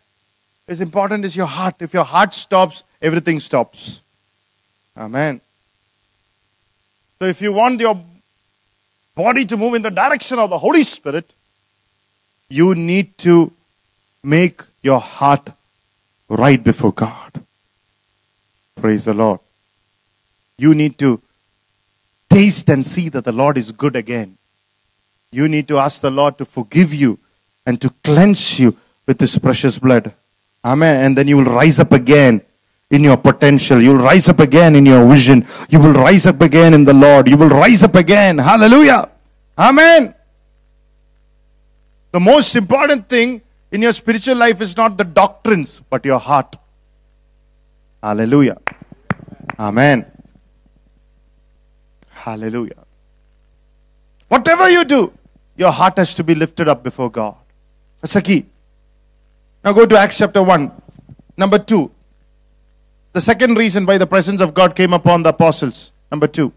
[0.66, 1.76] is important is your heart.
[1.80, 4.00] If your heart stops, everything stops.
[4.96, 5.40] Amen.
[7.18, 8.02] So if you want your
[9.14, 11.32] body to move in the direction of the Holy Spirit,
[12.48, 13.52] you need to
[14.22, 15.48] make your heart
[16.28, 17.44] right before God.
[18.74, 19.40] Praise the Lord.
[20.58, 21.20] You need to
[22.30, 24.38] taste and see that the Lord is good again.
[25.30, 27.18] You need to ask the Lord to forgive you
[27.66, 30.14] and to cleanse you with His precious blood.
[30.64, 31.04] Amen.
[31.04, 32.42] And then you will rise up again
[32.90, 33.82] in your potential.
[33.82, 35.46] You will rise up again in your vision.
[35.68, 37.28] You will rise up again in the Lord.
[37.28, 38.38] You will rise up again.
[38.38, 39.08] Hallelujah.
[39.58, 40.14] Amen.
[42.12, 46.56] The most important thing in your spiritual life is not the doctrines, but your heart.
[48.02, 48.58] Hallelujah.
[49.58, 50.15] Amen.
[52.26, 52.82] Hallelujah.
[54.28, 55.00] Whatever you do,
[55.56, 57.36] your heart has to be lifted up before God.
[58.00, 58.46] That's the key.
[59.64, 60.70] Now go to Acts chapter 1.
[61.36, 61.90] Number 2.
[63.12, 65.92] The second reason why the presence of God came upon the apostles.
[66.12, 66.52] Number 2.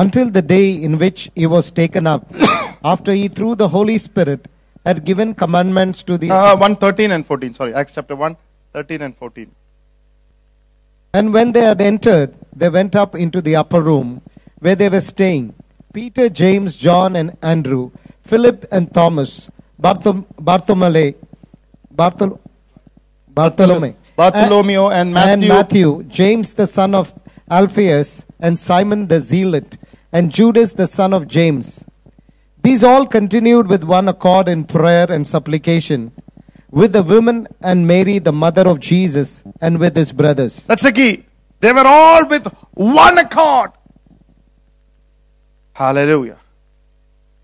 [0.00, 2.24] until the day in which he was taken up,
[2.90, 4.44] after he through the Holy Spirit
[4.88, 7.54] had given commandments to the Uh, 1 13 and 14.
[7.54, 8.36] Sorry, Acts chapter 1,
[8.74, 9.50] 13 and 14.
[11.12, 14.22] And when they had entered, they went up into the upper room
[14.58, 15.54] where they were staying.
[15.92, 17.90] Peter, James, John, and Andrew,
[18.22, 21.14] Philip and Thomas, Barthom- Bartholomew,
[21.94, 22.38] Barthol-
[23.28, 25.48] Bartholomew, Bartholomew and Matthew.
[25.48, 27.14] Matthew, James the son of
[27.50, 29.78] Alphaeus, and Simon the Zealot,
[30.12, 31.84] and Judas the son of James.
[32.62, 36.12] These all continued with one accord in prayer and supplication,
[36.70, 40.66] with the women and Mary, the mother of Jesus, and with his brothers.
[40.66, 41.24] That's the key.
[41.60, 43.72] They were all with one accord.
[45.72, 46.38] Hallelujah.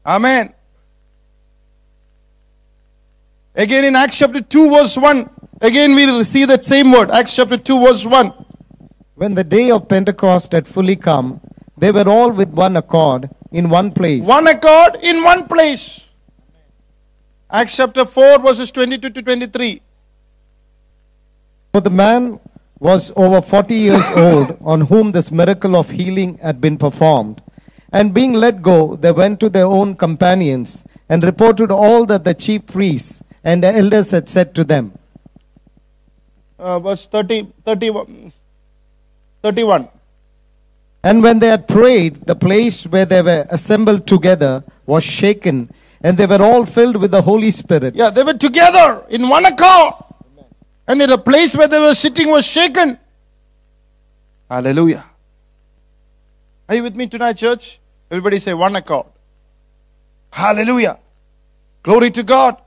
[0.05, 0.53] Amen.
[3.55, 5.31] Again in Acts chapter 2, verse 1.
[5.61, 7.11] Again we will see that same word.
[7.11, 8.33] Acts chapter 2, verse 1.
[9.15, 11.41] When the day of Pentecost had fully come,
[11.77, 14.27] they were all with one accord in one place.
[14.27, 16.04] One accord in one place.
[17.55, 19.81] Acts chapter 4, verses 22 to 23.
[21.73, 22.41] For the man
[22.81, 27.41] was over 40 years old on whom this miracle of healing had been performed.
[27.93, 32.35] And being let go, they went to their own companions and reported all that the
[32.35, 34.99] chief priests and the elders had said to them.
[36.59, 38.33] Uh, verse 30, 31.
[39.45, 39.89] 31.
[41.05, 45.71] And when they had prayed, the place where they were assembled together was shaken,
[46.05, 47.95] and they were all filled with the Holy Spirit.
[47.97, 49.95] Yeah, they were together in one accord.
[50.87, 52.99] And in the place where they were sitting was shaken.
[54.51, 55.03] Hallelujah.
[56.69, 57.81] Are you with me tonight, church?
[58.11, 59.07] Everybody say one accord.
[60.31, 60.99] Hallelujah.
[61.83, 62.59] Glory to God.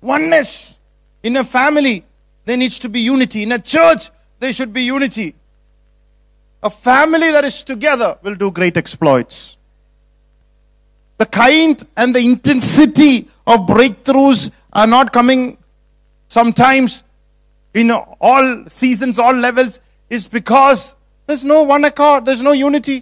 [0.00, 0.78] Oneness.
[1.22, 2.02] In a family,
[2.46, 3.42] there needs to be unity.
[3.42, 5.34] In a church, there should be unity.
[6.62, 9.57] A family that is together will do great exploits
[11.19, 13.13] the kind and the intensity
[13.45, 14.41] of breakthroughs
[14.73, 15.57] are not coming
[16.27, 17.03] sometimes
[17.73, 20.95] in all seasons, all levels, is because
[21.27, 22.99] there's no one accord, there's no unity.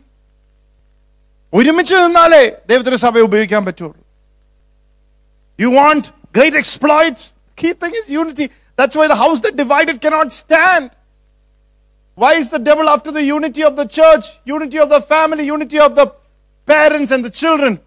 [1.53, 3.97] ഒരുമിച്ച് നിന്നാലേ ദൈവത്തിന്റെ സഭയെ ഉപയോഗിക്കാൻ പറ്റുള്ളൂ
[5.59, 6.05] you want
[6.37, 7.23] great exploit
[7.61, 8.45] key thing is unity
[8.79, 10.89] that's why the house the divided cannot stand
[12.21, 15.79] Why is the devil after the unity of the church, unity of the family, unity
[15.79, 16.05] of the
[16.67, 17.79] parents and the children?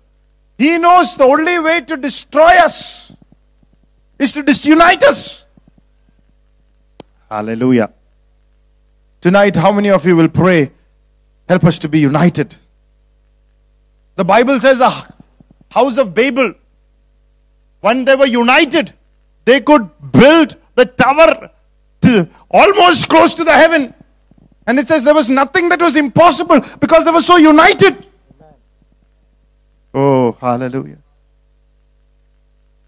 [0.59, 3.15] He knows the only way to destroy us
[4.19, 5.47] is to disunite us.
[7.29, 7.93] Hallelujah.
[9.21, 10.71] Tonight, how many of you will pray,
[11.47, 12.55] help us to be united?
[14.15, 14.89] The Bible says the
[15.71, 16.53] house of Babel,
[17.79, 18.93] when they were united,
[19.45, 21.51] they could build the tower
[22.01, 23.93] to almost close to the heaven.
[24.67, 28.07] And it says there was nothing that was impossible because they were so united.
[29.93, 30.97] Oh, hallelujah.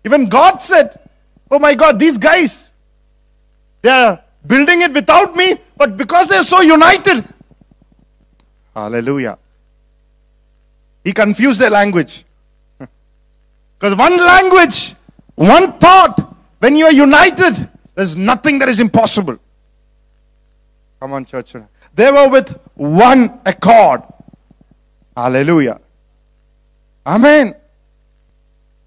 [0.04, 1.00] Even God said,
[1.50, 2.72] Oh my God, these guys,
[3.82, 7.26] they are building it without me, but because they are so united.
[8.74, 9.38] Hallelujah.
[11.04, 12.24] He confused their language.
[13.78, 14.96] Because one language,
[15.36, 19.40] one thought, when you are united, there's nothing that is impossible.
[21.00, 21.56] Come on, church.
[21.96, 24.04] They were with one accord.
[25.18, 25.82] Hallelujah.
[27.06, 27.56] Amen.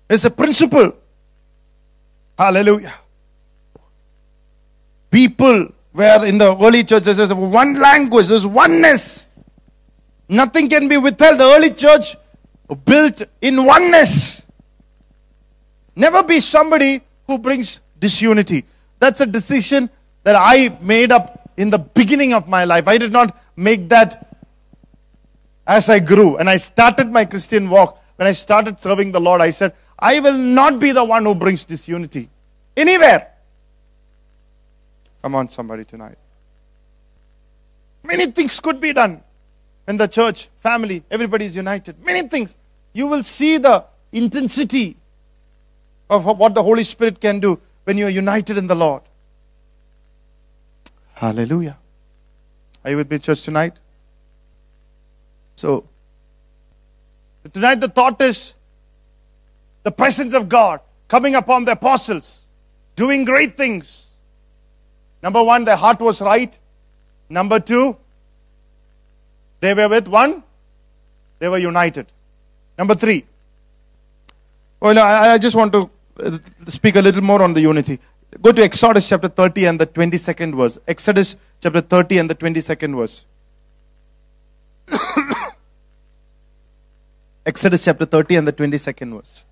[0.09, 0.95] It's a principle.
[2.39, 2.95] Hallelujah.
[5.11, 9.29] People were in the early churches, there's one language, there's oneness.
[10.29, 11.39] Nothing can be withheld.
[11.39, 12.17] The early church
[12.85, 14.43] built in oneness.
[15.95, 18.65] Never be somebody who brings disunity.
[18.99, 19.91] That's a decision
[20.25, 22.89] that I made up in the beginning of my life.
[22.89, 24.35] I did not make that
[25.67, 26.37] as I grew.
[26.37, 28.01] And I started my Christian walk.
[28.17, 31.35] When I started serving the Lord, I said, I will not be the one who
[31.35, 32.31] brings disunity
[32.77, 33.33] anywhere.
[35.23, 36.19] Come on, somebody tonight.
[38.03, 39.23] Many things could be done
[39.87, 42.03] in the church, family, everybody is united.
[42.05, 42.57] Many things.
[42.93, 44.97] You will see the intensity
[46.09, 49.03] of what the Holy Spirit can do when you are united in the Lord.
[51.15, 51.79] Hallelujah.
[52.85, 53.79] Are you with me, church, tonight?
[55.57, 55.85] So,
[57.53, 58.55] tonight the thought is
[59.83, 62.43] the presence of God coming upon the apostles,
[62.97, 64.11] doing great things.
[65.23, 66.59] Number one, their heart was right.
[67.29, 67.97] Number two,
[69.61, 70.43] they were with one,
[71.39, 72.07] they were united.
[72.79, 73.25] Number three,
[74.81, 77.99] well, I, I just want to uh, speak a little more on the unity.
[78.43, 80.79] Go to Exodus chapter 30 and the 22nd verse.
[80.87, 83.25] Exodus chapter 30 and the 22nd verse.
[87.47, 89.45] Exodus chapter 30 and the 22nd verse.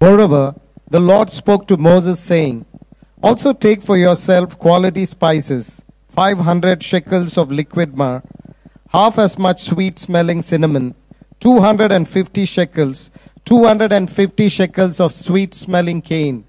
[0.00, 0.54] Moreover,
[0.88, 2.66] the Lord spoke to Moses, saying,
[3.20, 8.22] Also take for yourself quality spices, 500 shekels of liquid myrrh,
[8.90, 10.94] half as much sweet smelling cinnamon,
[11.40, 13.10] 250 shekels,
[13.44, 16.44] 250 shekels of sweet smelling cane,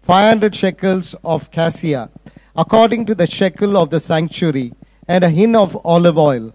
[0.00, 2.08] 500 shekels of cassia,
[2.56, 4.72] according to the shekel of the sanctuary,
[5.06, 6.54] and a hin of olive oil.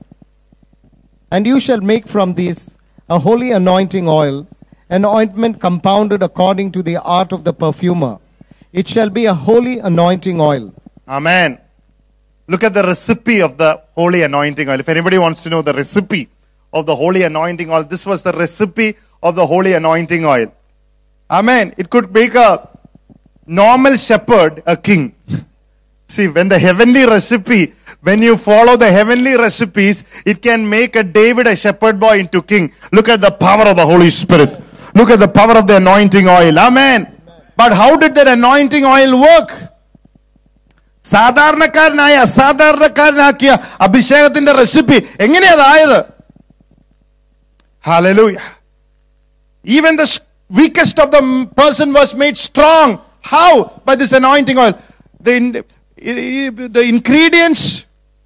[1.31, 2.75] And you shall make from these
[3.15, 4.47] a holy anointing oil,
[4.89, 8.17] an ointment compounded according to the art of the perfumer.
[8.71, 10.73] It shall be a holy anointing oil.
[11.09, 11.57] Amen.
[12.47, 14.79] Look at the recipe of the holy anointing oil.
[14.79, 16.29] If anybody wants to know the recipe
[16.71, 20.53] of the holy anointing oil, this was the recipe of the holy anointing oil.
[21.29, 21.73] Amen.
[21.77, 22.69] It could make a
[23.45, 25.15] normal shepherd a king.
[26.07, 31.02] See, when the heavenly recipe, when you follow the heavenly recipes, it can make a
[31.02, 32.72] David a shepherd boy into king.
[32.92, 34.62] Look at the power of the Holy Spirit.
[34.94, 36.58] Look at the power of the anointing oil.
[36.58, 37.12] Amen.
[37.56, 39.50] But how did that anointing oil work?
[41.14, 43.50] സാധാരണക്കാരനായ അസാധാരണക്കാരനാക്കിയ
[43.86, 45.98] അഭിഷേകത്തിന്റെ recipe എങ്ങനെയാ അതായത്
[47.88, 48.42] Hallelujah.
[49.76, 50.06] Even the
[50.50, 53.00] weakest of the person was made strong.
[53.20, 53.80] How?
[53.84, 54.74] By this anointing oil.
[55.20, 55.64] The,
[55.96, 57.62] the ingredients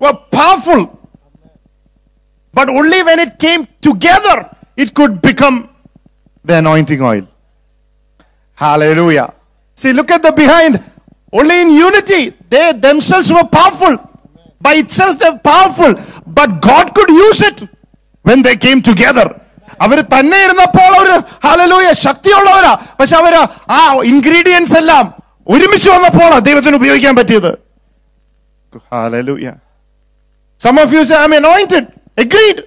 [0.00, 0.82] were powerful.
[2.54, 4.36] But only when it came together,
[4.76, 5.56] it could become
[6.44, 7.24] the anointing oil.
[8.54, 9.28] Hallelujah.
[9.78, 10.82] See, look at the behind.
[11.32, 13.94] Only in unity, they themselves were powerful.
[14.60, 15.92] By itself, they're powerful.
[16.26, 17.58] But God could use it
[18.22, 19.26] when they came together.
[19.84, 21.08] അവർ തന്നെ ഇരുന്നപ്പോൾ അവർ
[21.44, 23.40] ഹലലൂയ ശക്തിയുള്ളവരാ പക്ഷെ അവര്
[23.76, 23.78] ആ
[24.10, 25.04] ingredients എല്ലാം
[25.54, 27.50] ഒരുമിച്ച് വന്നപ്പോൾ ദൈവത്തിന് ഉപയോഗിക്കാൻ പറ്റിയത്
[28.90, 29.46] ഹലലൂയ
[30.57, 31.91] some of you say, I'm anointed.
[32.17, 32.65] Agreed.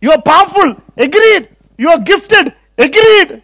[0.00, 0.76] You are powerful.
[0.96, 1.48] Agreed.
[1.78, 2.54] You are gifted.
[2.78, 3.42] Agreed.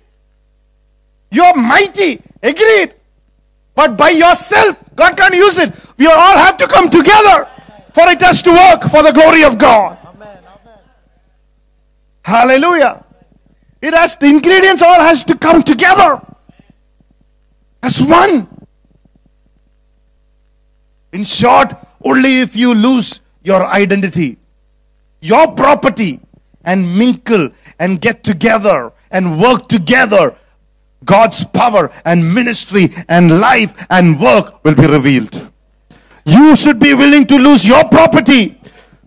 [1.30, 2.20] You are mighty.
[2.42, 2.94] Agreed.
[3.74, 5.72] But by yourself, God can't use it.
[5.96, 7.48] We all have to come together
[7.98, 9.98] for it has to work for the glory of God.
[10.06, 10.38] Amen.
[10.46, 10.78] Amen.
[12.24, 13.04] Hallelujah.
[13.82, 16.22] It has the ingredients all has to come together
[17.82, 18.46] as one.
[21.12, 24.36] In short, only if you lose your identity,
[25.20, 26.20] your property,
[26.64, 30.36] and mingle and get together and work together,
[31.04, 35.50] God's power and ministry and life and work will be revealed.
[36.26, 38.60] You should be willing to lose your property.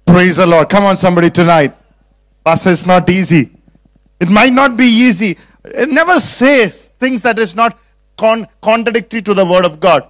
[0.06, 0.70] Praise the Lord.
[0.70, 1.76] Come on, somebody tonight.
[2.44, 3.52] Pastor, is not easy.
[4.20, 5.38] It might not be easy.
[5.64, 7.78] It never says things that is not
[8.18, 10.08] con- contradictory to the word of God.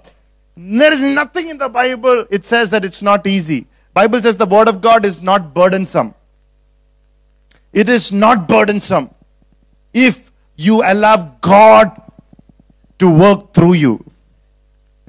[0.55, 3.67] There is nothing in the Bible it says that it's not easy.
[3.93, 6.13] Bible says the word of God is not burdensome.
[7.73, 9.09] It is not burdensome
[9.93, 12.01] if you allow God
[12.99, 14.05] to work through you.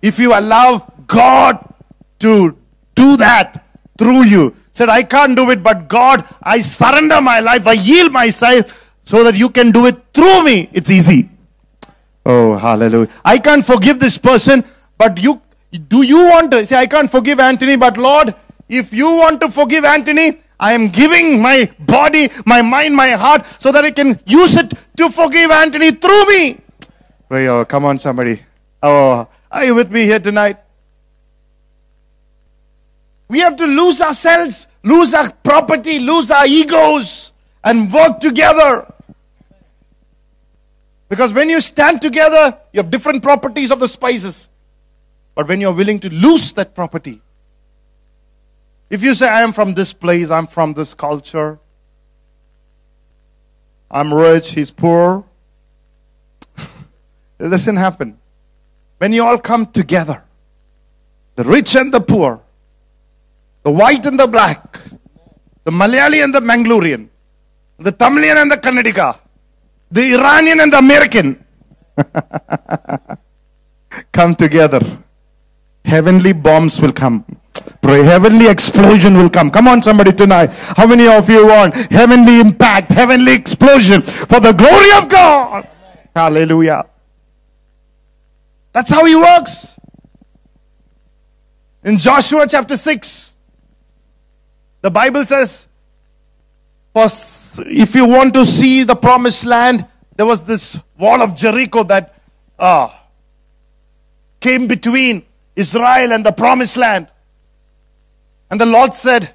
[0.00, 1.72] If you allow God
[2.20, 2.56] to
[2.94, 3.64] do that
[3.98, 4.56] through you.
[4.72, 9.22] Said, I can't do it, but God, I surrender my life, I yield myself so
[9.24, 10.68] that you can do it through me.
[10.72, 11.28] It's easy.
[12.24, 13.08] Oh, hallelujah.
[13.24, 14.64] I can't forgive this person,
[14.96, 15.40] but you
[15.88, 18.34] do you want to say I can't forgive Anthony, but Lord,
[18.72, 23.44] if you want to forgive Anthony, I am giving my body, my mind, my heart,
[23.60, 26.58] so that I can use it to forgive Anthony through me.
[27.28, 28.42] Pray, oh, come on, somebody.
[28.82, 30.56] Oh, are you with me here tonight?
[33.28, 38.90] We have to lose ourselves, lose our property, lose our egos, and work together.
[41.10, 44.48] Because when you stand together, you have different properties of the spices.
[45.34, 47.20] But when you're willing to lose that property,
[48.92, 51.58] if you say, I am from this place, I'm from this culture,
[53.90, 55.24] I'm rich, he's poor,
[57.38, 58.18] it doesn't happen.
[58.98, 60.22] When you all come together,
[61.36, 62.42] the rich and the poor,
[63.62, 64.78] the white and the black,
[65.64, 67.08] the Malayali and the Mangalorean,
[67.78, 69.18] the Tamilian and the Kannadiga,
[69.90, 71.42] the Iranian and the American
[74.12, 74.98] come together.
[75.82, 77.24] Heavenly bombs will come.
[77.80, 79.50] Pray, heavenly explosion will come.
[79.50, 80.50] Come on, somebody tonight.
[80.52, 85.68] How many of you want heavenly impact, heavenly explosion for the glory of God?
[86.14, 86.86] Hallelujah.
[88.72, 89.76] That's how he works.
[91.84, 93.34] In Joshua chapter 6,
[94.80, 95.66] the Bible says,
[96.92, 97.08] for
[97.66, 99.86] if you want to see the promised land,
[100.16, 102.14] there was this wall of Jericho that
[102.58, 102.88] uh,
[104.40, 105.24] came between
[105.56, 107.08] Israel and the promised land.
[108.52, 109.32] And the Lord said,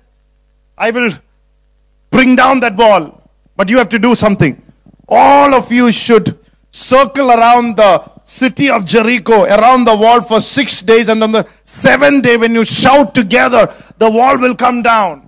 [0.77, 1.11] I will
[2.11, 4.61] bring down that wall, but you have to do something.
[5.09, 6.37] All of you should
[6.69, 11.49] circle around the city of Jericho, around the wall for six days, and on the
[11.65, 15.27] seventh day, when you shout together, the wall will come down.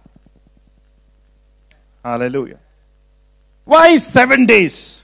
[2.05, 2.59] Hallelujah.
[3.65, 5.03] Why seven days?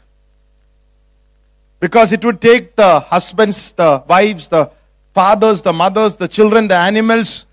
[1.79, 4.69] Because it would take the husbands, the wives, the
[5.11, 7.44] fathers, the mothers, the children, the animals,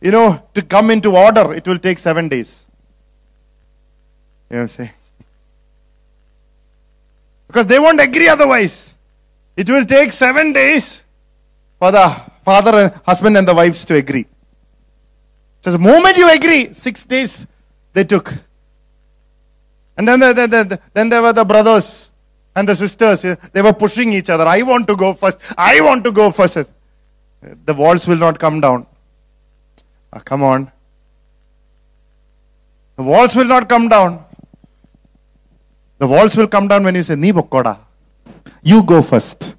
[0.00, 1.52] you know, to come into order.
[1.52, 2.64] It will take seven days.
[4.50, 4.90] You know what I'm saying?
[7.46, 8.96] Because they won't agree otherwise.
[9.56, 11.04] It will take seven days
[11.78, 12.08] for the
[12.42, 14.26] father and husband and the wives to agree.
[15.62, 17.46] So the moment you agree, six days
[17.92, 18.32] they took.
[19.96, 22.12] And then, the, the, the, then there were the brothers
[22.54, 23.22] and the sisters.
[23.52, 24.46] They were pushing each other.
[24.46, 25.40] I want to go first.
[25.56, 26.70] I want to go first.
[27.40, 28.86] The walls will not come down.
[30.12, 30.70] Ah, come on.
[32.96, 34.24] The walls will not come down.
[35.98, 37.78] The walls will come down when you say, Ni bokkoda.
[38.62, 39.54] You go first.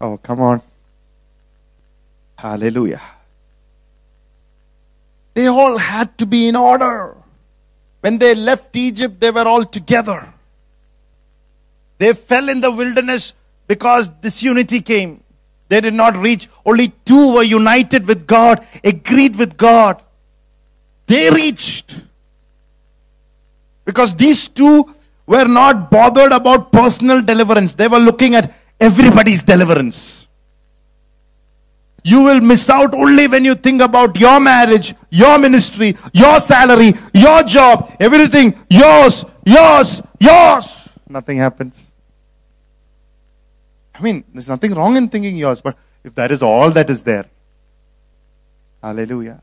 [0.00, 0.62] Oh, come on.
[2.36, 3.02] Hallelujah.
[5.34, 7.16] They all had to be in order.
[8.00, 10.32] When they left Egypt, they were all together.
[11.98, 13.34] They fell in the wilderness
[13.66, 15.22] because disunity came.
[15.68, 16.48] They did not reach.
[16.64, 20.02] Only two were united with God, agreed with God.
[21.06, 22.00] They reached.
[23.84, 24.94] Because these two
[25.26, 30.26] were not bothered about personal deliverance, they were looking at everybody's deliverance.
[32.04, 36.92] You will miss out only when you think about your marriage, your ministry, your salary,
[37.12, 40.88] your job, everything yours, yours, yours.
[41.08, 41.92] Nothing happens.
[43.98, 47.02] I mean, there's nothing wrong in thinking yours, but if that is all that is
[47.02, 47.26] there,
[48.80, 49.42] hallelujah.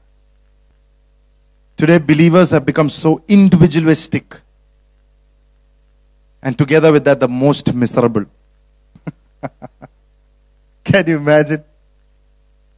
[1.75, 4.39] Today, believers have become so individualistic.
[6.41, 8.25] And together with that, the most miserable.
[10.85, 11.63] Can you imagine?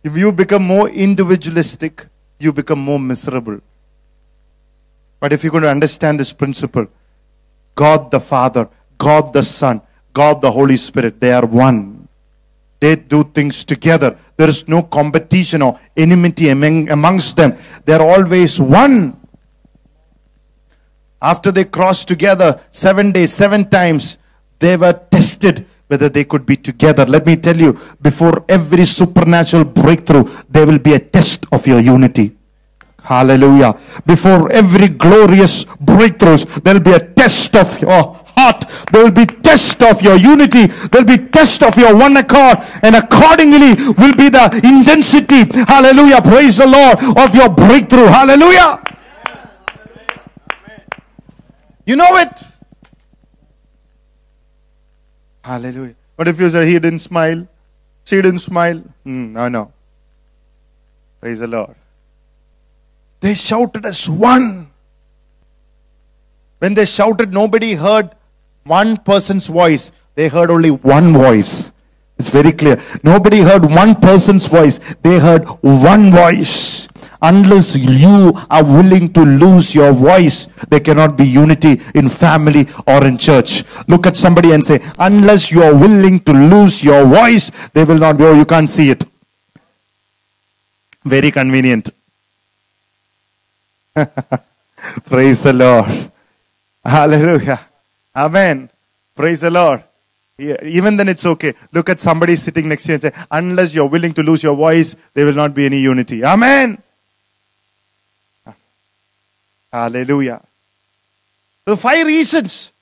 [0.03, 2.07] If you become more individualistic,
[2.39, 3.61] you become more miserable.
[5.19, 6.87] But if you're going to understand this principle,
[7.75, 8.67] God the Father,
[8.97, 9.81] God the Son,
[10.17, 12.07] God the Holy Spirit, they are one.
[12.79, 14.17] They do things together.
[14.35, 17.55] There is no competition or enmity among, amongst them.
[17.85, 18.97] They are always one.
[21.21, 24.17] After they crossed together seven days, seven times,
[24.57, 27.05] they were tested whether they could be together.
[27.05, 31.79] Let me tell you, before every supernatural breakthrough, there will be a test of your
[31.79, 32.35] unity.
[33.03, 33.79] Hallelujah.
[34.05, 38.65] Before every glorious breakthroughs, there will be a test of your heart.
[38.91, 40.67] There will be test of your unity.
[40.67, 42.59] There will be test of your one accord.
[42.83, 45.43] And accordingly will be the intensity.
[45.67, 46.21] Hallelujah.
[46.21, 48.07] Praise the Lord of your breakthrough.
[48.07, 48.83] Hallelujah.
[51.85, 52.31] You know it.
[55.43, 55.95] Hallelujah.
[56.15, 57.47] What if you say he didn't smile?
[58.03, 58.79] She didn't smile?
[59.03, 59.71] Hmm, no, no.
[61.21, 61.75] Praise the Lord.
[63.21, 64.71] They shouted as one.
[66.59, 68.11] When they shouted, nobody heard
[68.67, 69.91] one person's voice.
[70.15, 71.71] They heard only one voice.
[72.19, 72.81] It's very clear.
[73.03, 74.79] Nobody heard one person's voice.
[75.03, 76.87] They heard one voice.
[77.21, 83.03] Unless you are willing to lose your voice, there cannot be unity in family or
[83.05, 83.63] in church.
[83.87, 87.97] Look at somebody and say, unless you are willing to lose your voice, they will
[87.97, 88.31] not go.
[88.31, 89.03] Oh, you can't see it.
[91.03, 91.89] Very convenient.
[95.05, 96.11] Praise the Lord.
[96.85, 97.66] Hallelujah.
[98.17, 98.71] Amen.
[99.15, 99.83] Praise the Lord.
[100.39, 101.53] Yeah, even then it's okay.
[101.71, 104.55] Look at somebody sitting next to you and say, unless you're willing to lose your
[104.55, 106.23] voice, there will not be any unity.
[106.23, 106.81] Amen.
[109.71, 110.41] Hallelujah.
[111.65, 112.73] The five reasons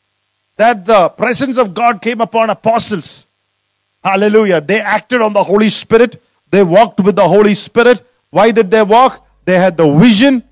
[0.57, 3.25] that the presence of God came upon apostles.
[4.03, 4.61] Hallelujah.
[4.61, 6.21] They acted on the Holy Spirit.
[6.51, 8.05] They walked with the Holy Spirit.
[8.29, 9.25] Why did they walk?
[9.43, 10.43] They had the vision.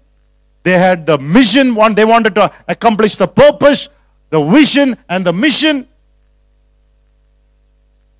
[0.63, 1.75] They had the mission.
[1.75, 3.89] One, they wanted to accomplish the purpose,
[4.33, 5.87] the vision, and the mission.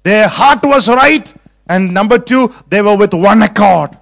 [0.04, 1.34] Their heart was right.
[1.68, 3.98] And number two, they were with one accord.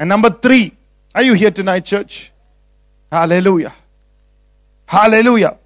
[0.00, 0.72] And number three,
[1.14, 2.32] are you here tonight, church?
[3.12, 3.72] Hallelujah.
[4.86, 5.56] Hallelujah.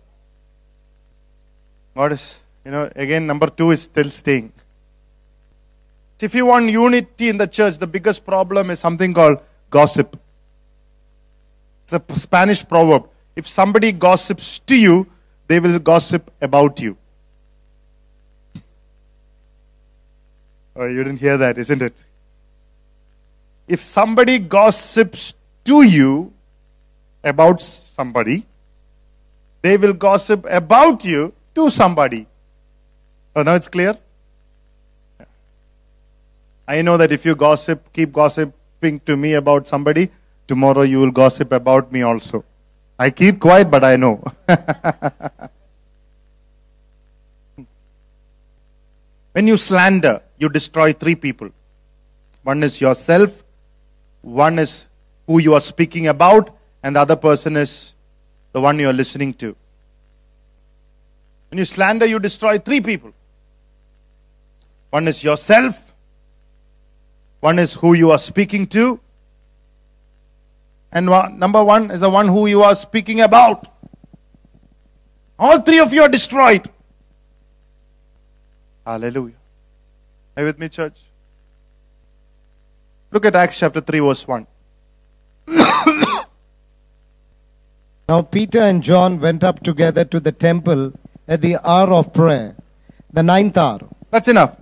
[1.94, 4.52] God is, you know, again, number two is still staying.
[6.20, 9.38] If you want unity in the church, the biggest problem is something called
[9.70, 10.18] gossip.
[11.84, 13.08] It's a Spanish proverb.
[13.36, 15.06] If somebody gossips to you,
[15.46, 16.96] they will gossip about you.
[20.76, 22.04] Oh, you didn't hear that, isn't it?
[23.68, 25.34] If somebody gossips
[25.64, 26.32] to you
[27.22, 28.46] about somebody,
[29.62, 32.26] they will gossip about you to somebody.
[33.36, 33.96] Oh, now it's clear?
[36.66, 40.10] I know that if you gossip, keep gossiping to me about somebody,
[40.48, 42.44] tomorrow you will gossip about me also.
[42.98, 44.22] I keep quiet, but I know.
[49.32, 51.50] when you slander, you destroy three people.
[52.44, 53.42] One is yourself,
[54.22, 54.86] one is
[55.26, 57.94] who you are speaking about, and the other person is
[58.52, 59.56] the one you are listening to.
[61.48, 63.12] When you slander, you destroy three people.
[64.90, 65.92] One is yourself,
[67.40, 69.00] one is who you are speaking to,
[70.94, 73.66] and one, number one is the one who you are speaking about.
[75.38, 76.70] All three of you are destroyed.
[78.86, 79.34] Hallelujah.
[80.36, 81.00] Are you with me, church?
[83.10, 84.46] Look at Acts chapter 3, verse 1.
[88.06, 90.92] Now Peter and John went up together to the temple
[91.26, 92.54] at the hour of prayer,
[93.10, 93.80] the ninth hour.
[94.10, 94.56] That's enough.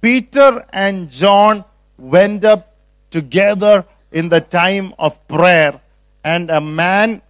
[0.00, 1.64] Peter and John
[1.96, 2.74] went up
[3.10, 5.80] together in the time of prayer,
[6.24, 7.22] and a man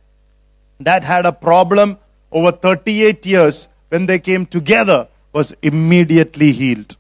[0.81, 1.99] that had a problem
[2.31, 6.97] over 38 years, when they came together, was immediately healed.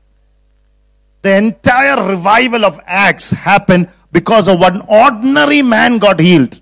[1.22, 6.60] The entire revival of Acts happened because of one ordinary man got healed.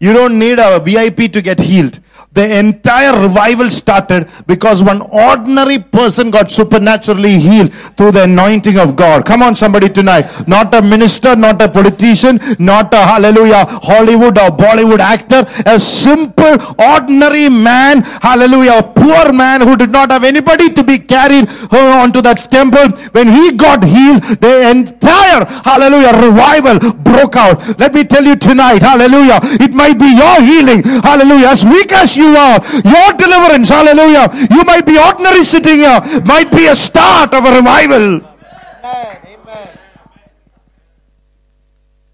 [0.00, 2.00] You don't need a VIP to get healed.
[2.32, 8.94] The entire revival started because one ordinary person got supernaturally healed through the anointing of
[8.94, 9.26] God.
[9.26, 10.46] Come on, somebody tonight.
[10.46, 15.44] Not a minister, not a politician, not a hallelujah Hollywood or Bollywood actor.
[15.66, 20.98] A simple, ordinary man, hallelujah, a poor man who did not have anybody to be
[20.98, 22.90] carried uh, onto that temple.
[23.10, 27.78] When he got healed, the entire, hallelujah, revival broke out.
[27.80, 32.16] Let me tell you tonight, hallelujah, it might be your healing, hallelujah, as weak as
[32.16, 34.30] you are, your deliverance, hallelujah.
[34.50, 38.30] You might be ordinary sitting here, might be a start of a revival.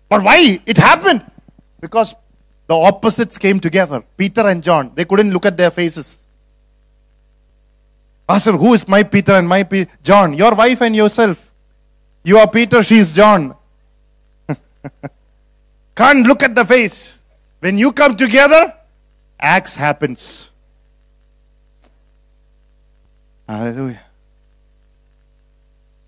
[0.09, 0.61] But why?
[0.67, 1.25] It happened.
[1.81, 2.15] Because
[2.67, 4.03] the opposites came together.
[4.17, 4.93] Peter and John.
[4.95, 6.21] They couldn't look at their faces.
[8.27, 10.35] Pastor, who is my Peter and my Pe- John?
[10.35, 11.53] Your wife and yourself.
[12.25, 13.55] You are Peter, she is John.
[15.95, 17.16] Can't look at the face.
[17.67, 18.75] When you come together,
[19.41, 20.51] acts happens.
[23.49, 24.03] Hallelujah.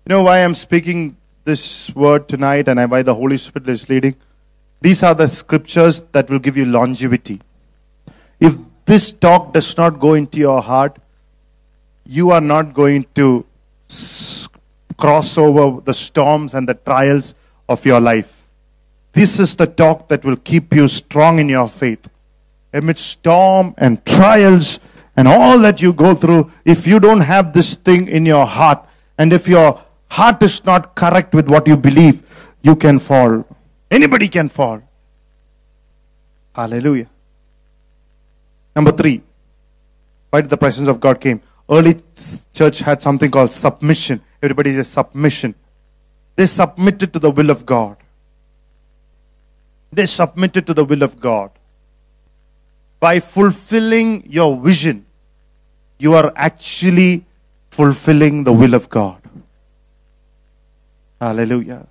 [0.05, 4.15] You know why I'm speaking this word tonight and why the Holy Spirit is leading?
[4.79, 7.41] These are the scriptures that will give you longevity.
[8.39, 10.97] If this talk does not go into your heart,
[12.05, 13.45] you are not going to
[14.95, 17.35] cross over the storms and the trials
[17.67, 18.38] of your life.
[19.13, 22.09] This is the talk that will keep you strong in your faith.
[22.73, 24.79] Amidst storm and trials
[25.15, 28.85] and all that you go through, if you don't have this thing in your heart,
[29.17, 32.23] and if your heart is not correct with what you believe,
[32.61, 33.45] you can fall.
[33.91, 34.81] Anybody can fall.
[36.53, 37.09] Hallelujah.
[38.75, 39.21] Number three,
[40.29, 41.41] why did the presence of God came?
[41.69, 41.97] Early
[42.53, 44.21] church had something called submission.
[44.41, 45.55] Everybody says submission.
[46.35, 47.97] They submitted to the will of God.
[49.91, 51.51] They submitted to the will of God.
[52.99, 55.05] By fulfilling your vision,
[55.97, 57.25] you are actually
[57.69, 59.21] fulfilling the will of God.
[61.19, 61.87] Hallelujah.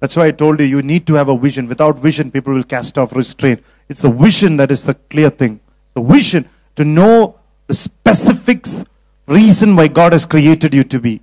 [0.00, 1.68] That's why I told you, you need to have a vision.
[1.68, 3.64] Without vision, people will cast off restraint.
[3.88, 5.60] It's the vision that is the clear thing.
[5.94, 8.84] The vision to know the specifics,
[9.26, 11.20] reason why God has created you to be.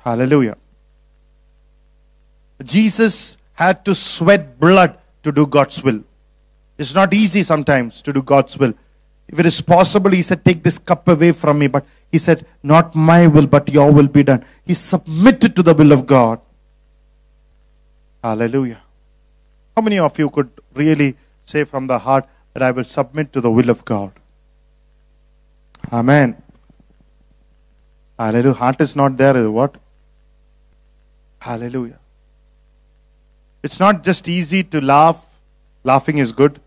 [0.00, 0.56] Hallelujah.
[2.62, 6.02] Jesus had to sweat blood to do God's will.
[6.78, 8.74] It's not easy sometimes to do God's will.
[9.28, 11.66] If it is possible, he said, Take this cup away from me.
[11.66, 14.44] But he said, Not my will, but your will be done.
[14.64, 16.40] He submitted to the will of God.
[18.22, 18.82] Hallelujah.
[19.76, 23.40] How many of you could really say from the heart that I will submit to
[23.40, 24.12] the will of God?
[25.90, 26.36] Amen.
[28.18, 28.54] Hallelujah.
[28.54, 29.76] Heart is not there, what?
[31.40, 31.98] Hallelujah.
[33.62, 35.38] It's not just easy to laugh.
[35.84, 36.60] Laughing is good.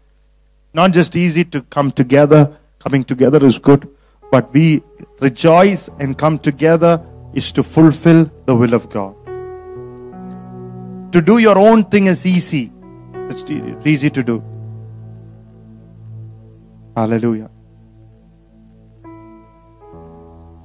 [0.74, 2.58] Not just easy to come together.
[2.80, 3.90] Coming together is good.
[4.32, 4.82] But we
[5.20, 9.16] rejoice and come together is to fulfill the will of God.
[11.12, 12.72] To do your own thing is easy.
[13.30, 13.44] It's
[13.86, 14.44] easy to do.
[16.96, 17.50] Hallelujah.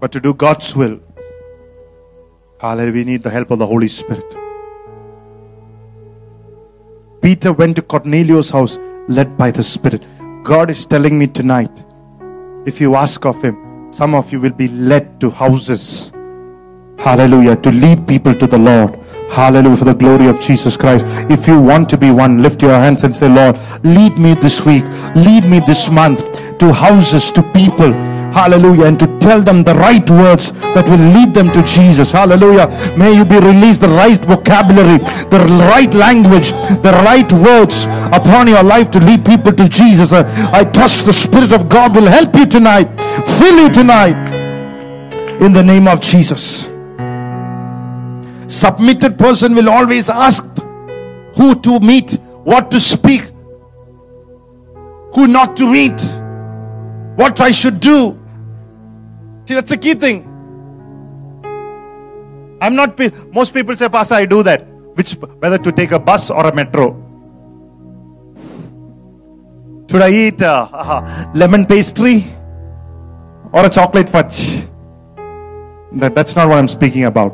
[0.01, 1.01] But to do God's will,
[2.61, 4.40] hallelujah, we need the help of the Holy Spirit.
[7.23, 10.05] Peter went to Cornelius' house led by the Spirit.
[10.43, 11.85] God is telling me tonight,
[12.67, 16.13] if you ask of Him, some of you will be led to houses.
[16.99, 17.57] Hallelujah.
[17.57, 18.99] To lead people to the Lord.
[19.31, 19.77] Hallelujah.
[19.77, 21.05] For the glory of Jesus Christ.
[21.31, 24.65] If you want to be one, lift your hands and say, Lord, lead me this
[24.65, 24.85] week.
[25.15, 26.25] Lead me this month
[26.59, 27.93] to houses, to people.
[28.33, 28.85] Hallelujah.
[28.85, 32.11] And to tell them the right words that will lead them to Jesus.
[32.11, 32.69] Hallelujah.
[32.97, 34.99] May you be released the right vocabulary,
[35.31, 36.53] the right language,
[36.83, 40.13] the right words upon your life to lead people to Jesus.
[40.13, 42.89] Uh, I trust the Spirit of God will help you tonight.
[43.39, 44.29] Fill you tonight.
[45.41, 46.71] In the name of Jesus.
[48.49, 50.45] Submitted person will always ask
[51.37, 52.15] who to meet,
[52.45, 53.31] what to speak,
[55.15, 56.01] who not to meet,
[57.17, 58.20] what I should do.
[59.51, 60.23] See, that's the key thing.
[62.63, 62.97] I'm not,
[63.35, 64.65] most people say, Pastor, I do that.
[64.95, 66.95] Which, whether to take a bus or a metro.
[69.91, 72.27] Should I eat uh, uh, lemon pastry
[73.51, 74.63] or a chocolate fudge?
[75.95, 77.33] That, that's not what I'm speaking about.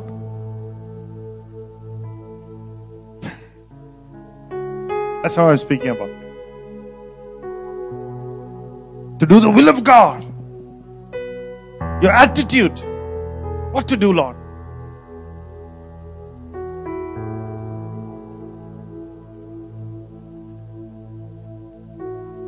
[5.21, 6.09] That's what I'm speaking about.
[9.19, 10.26] To do the will of God.
[12.01, 12.77] Your attitude.
[13.73, 14.35] What to do, Lord?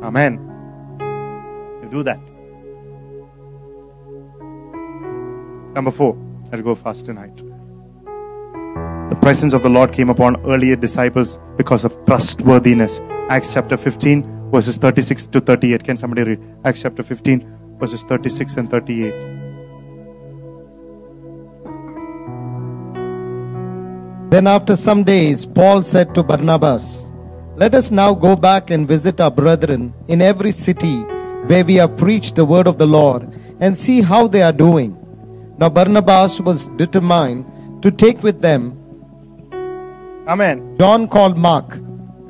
[0.04, 0.38] Amen.
[1.82, 2.20] You do that.
[5.74, 6.16] Number four.
[6.52, 7.36] I'll go fast tonight.
[7.36, 13.00] The presence of the Lord came upon earlier disciples because of trustworthiness.
[13.28, 15.82] Acts chapter 15, verses 36 to 38.
[15.82, 16.40] Can somebody read?
[16.64, 19.39] Acts chapter 15, verses 36 and 38.
[24.30, 27.10] Then after some days, Paul said to Barnabas,
[27.56, 31.02] Let us now go back and visit our brethren in every city
[31.46, 33.28] where we have preached the word of the Lord
[33.60, 34.96] and see how they are doing.
[35.58, 38.80] Now Barnabas was determined to take with them
[40.30, 40.76] Amen.
[40.78, 41.80] John called Mark.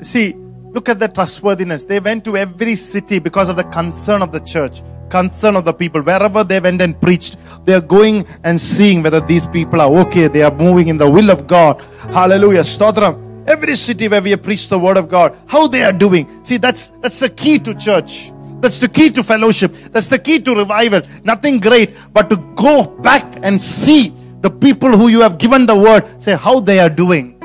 [0.01, 0.33] See,
[0.73, 1.85] look at the trustworthiness.
[1.85, 4.81] They went to every city because of the concern of the church,
[5.11, 6.01] concern of the people.
[6.03, 10.29] Wherever they went and preached, they are going and seeing whether these people are okay.
[10.29, 11.81] They are moving in the will of God.
[12.13, 12.63] Hallelujah.
[12.63, 13.27] Stotram.
[13.49, 16.29] Every city where we have preached the word of God, how they are doing.
[16.45, 18.33] See, that's that's the key to church.
[18.61, 19.73] That's the key to fellowship.
[19.93, 21.03] That's the key to revival.
[21.25, 25.77] Nothing great, but to go back and see the people who you have given the
[25.77, 27.39] word, say how they are doing.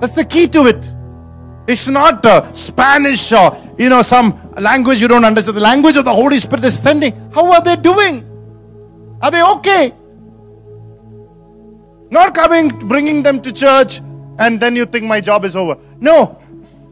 [0.00, 0.92] That's the key to it.
[1.68, 5.56] It's not uh, Spanish or you know some language you don't understand.
[5.56, 7.12] The language of the Holy Spirit is sending.
[7.32, 8.24] How are they doing?
[9.20, 9.94] Are they okay?
[12.10, 14.00] Not coming, bringing them to church,
[14.38, 15.76] and then you think my job is over.
[16.00, 16.40] No,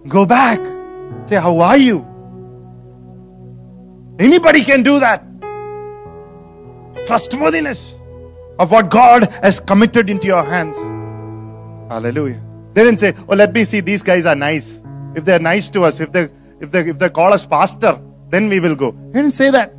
[0.09, 0.61] go back.
[1.27, 2.07] Say, how are you?
[4.19, 5.25] Anybody can do that.
[6.91, 8.01] It's trustworthiness
[8.59, 10.77] of what God has committed into your hands.
[11.91, 12.41] Hallelujah.
[12.75, 13.81] They didn't say, "Oh, let me see.
[13.81, 14.81] These guys are nice.
[15.15, 16.29] If they're nice to us, if they
[16.61, 17.99] if they if they call us pastor,
[18.31, 19.73] then we will go." They didn't say that.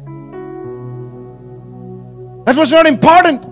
[2.46, 3.46] That was not important.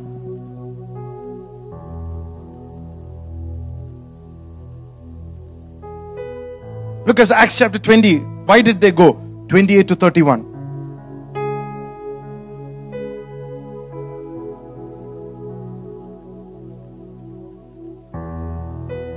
[7.06, 8.18] Look at Acts chapter 20.
[8.46, 9.14] Why did they go?
[9.50, 10.56] 28 to 31.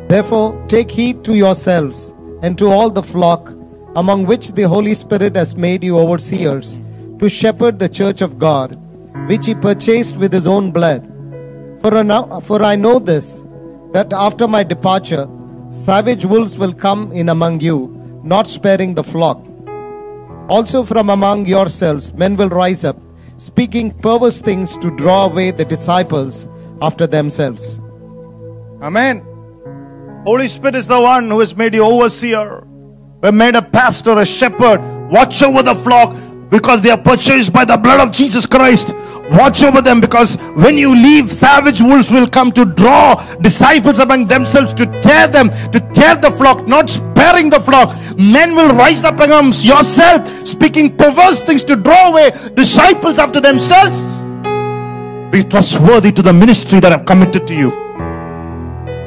[0.08, 3.57] Therefore, take heed to yourselves and to all the flock
[4.00, 6.80] among which the Holy Spirit has made you overseers
[7.18, 8.76] to shepherd the church of God,
[9.28, 11.02] which he purchased with his own blood.
[11.80, 13.44] For, I know this,
[13.92, 15.28] that after my departure,
[15.70, 17.78] savage wolves will come in among you,
[18.22, 19.44] not sparing the flock.
[20.48, 22.96] Also, from among yourselves, men will rise up,
[23.36, 26.48] speaking perverse things to draw away the disciples
[26.82, 27.80] after themselves.
[28.80, 29.24] Amen.
[30.24, 32.64] Holy Spirit is the one who has made you overseer,
[33.22, 34.80] who made a pastor, a shepherd.
[35.08, 36.16] Watch over the flock
[36.50, 38.92] because they are purchased by the blood of Jesus Christ.
[39.30, 44.26] Watch over them because when you leave, savage wolves will come to draw disciples among
[44.26, 47.94] themselves to tear them, to tear the flock, not sparing the flock.
[48.18, 53.96] Men will rise up amongst yourself, speaking perverse things to draw away disciples after themselves.
[55.30, 57.70] Be trustworthy to the ministry that I've committed to you.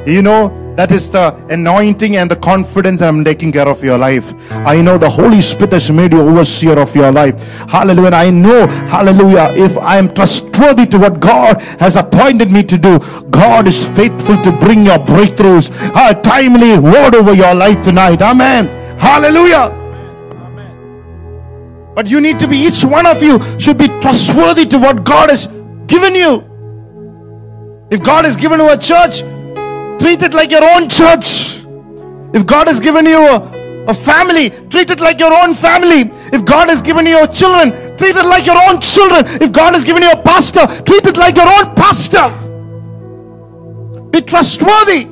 [0.06, 3.98] You know, that is the anointing and the confidence that I'm taking care of your
[3.98, 4.34] life.
[4.50, 7.40] I know the Holy Spirit has made you overseer of your life.
[7.68, 8.06] Hallelujah.
[8.06, 12.78] And I know, hallelujah, if I am trustworthy to what God has appointed me to
[12.78, 12.98] do,
[13.30, 15.70] God is faithful to bring your breakthroughs.
[15.94, 18.22] A timely word over your life tonight.
[18.22, 18.66] Amen.
[18.98, 19.78] Hallelujah.
[21.94, 25.28] But you need to be, each one of you should be trustworthy to what God
[25.28, 25.48] has
[25.86, 26.48] given you.
[27.90, 29.22] If God has given you a church,
[30.02, 31.62] treat it like your own church.
[32.34, 36.10] If God has given you a, a family, treat it like your own family.
[36.32, 39.24] If God has given you children, treat it like your own children.
[39.40, 42.26] If God has given you a pastor, treat it like your own pastor.
[44.10, 45.04] Be trustworthy.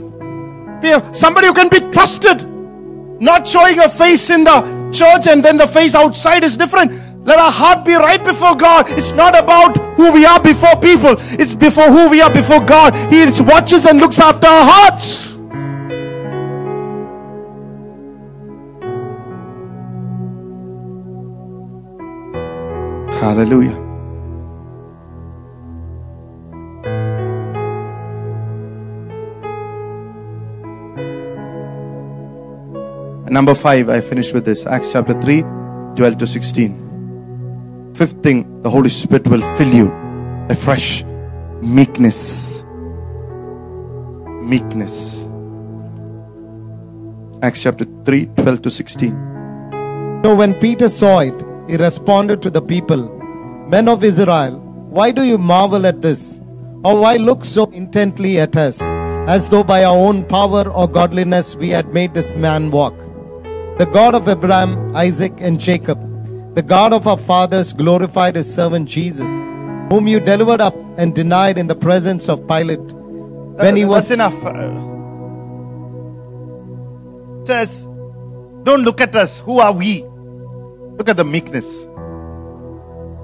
[0.82, 2.44] Be a- somebody who can be trusted.
[3.20, 6.92] Not showing a face in the church and then the face outside is different.
[7.24, 8.86] Let our heart be right before God.
[8.90, 12.96] It's not about who we are before people, it's before who we are before God.
[13.12, 15.30] He watches and looks after our hearts.
[23.20, 23.90] Hallelujah.
[33.30, 35.42] Number five, I finish with this Acts chapter 3,
[35.94, 36.89] 12 to 16.
[38.00, 39.92] Fifth thing, the Holy Spirit will fill you
[40.48, 41.04] a fresh
[41.60, 42.64] meekness.
[44.42, 45.28] Meekness.
[47.42, 49.10] Acts chapter 3, 12 to 16.
[50.24, 51.34] So when Peter saw it,
[51.68, 53.06] he responded to the people,
[53.68, 56.40] Men of Israel, why do you marvel at this?
[56.82, 58.80] Or why look so intently at us,
[59.28, 62.98] as though by our own power or godliness we had made this man walk?
[63.76, 65.98] The God of Abraham, Isaac, and Jacob,
[66.54, 69.30] the God of our fathers, glorified his servant Jesus,
[69.90, 74.32] whom you delivered up and denied in the presence of Pilate when he was That's
[74.32, 74.44] enough.
[74.44, 74.90] Uh,
[77.46, 77.84] says,
[78.64, 79.40] don't look at us.
[79.40, 80.04] Who are we?
[80.98, 81.84] Look at the meekness.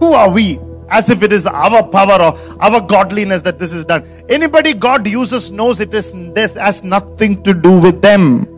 [0.01, 0.59] Who are we?
[0.89, 4.07] As if it is our power or our godliness that this is done.
[4.29, 8.56] Anybody God uses knows it is this has nothing to do with them.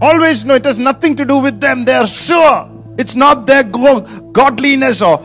[0.00, 1.84] Always know it has nothing to do with them.
[1.84, 5.18] They are sure it's not their godliness or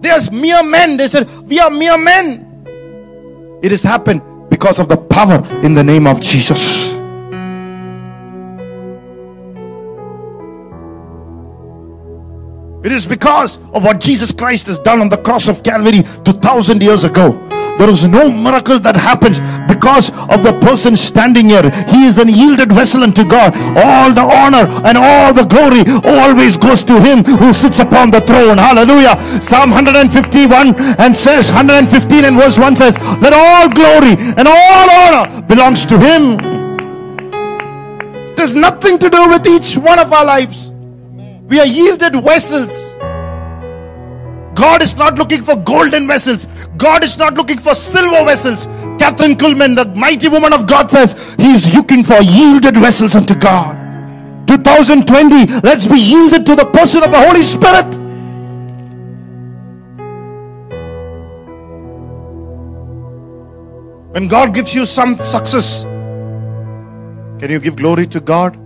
[0.00, 0.96] they are mere men.
[0.96, 2.44] They said, We are mere men.
[3.62, 6.96] It has happened because of the power in the name of Jesus.
[12.84, 16.80] It is because of what Jesus Christ has done on the cross of Calvary 2000
[16.80, 17.32] years ago.
[17.78, 19.38] There is no miracle that happens
[19.70, 21.70] because of the person standing here.
[21.88, 23.56] He is an yielded vessel unto God.
[23.76, 28.20] All the honor and all the glory always goes to him who sits upon the
[28.20, 28.58] throne.
[28.58, 29.16] Hallelujah.
[29.40, 35.42] Psalm 151 and says, 115 and verse 1 says, Let all glory and all honor
[35.42, 36.36] belongs to him.
[38.32, 40.72] It has nothing to do with each one of our lives.
[41.48, 42.87] We are yielded vessels.
[44.58, 46.46] God is not looking for golden vessels.
[46.76, 48.66] God is not looking for silver vessels.
[48.98, 53.36] Kathryn Kuhlman, the mighty woman of God, says He is looking for yielded vessels unto
[53.36, 53.76] God.
[54.48, 57.86] 2020, let's be yielded to the person of the Holy Spirit.
[64.12, 68.56] When God gives you some success, can you give glory to God?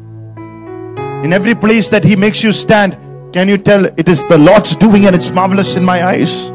[1.23, 2.97] In every place that He makes you stand,
[3.33, 6.51] can you tell it is the Lord's doing and it's marvelous in my eyes?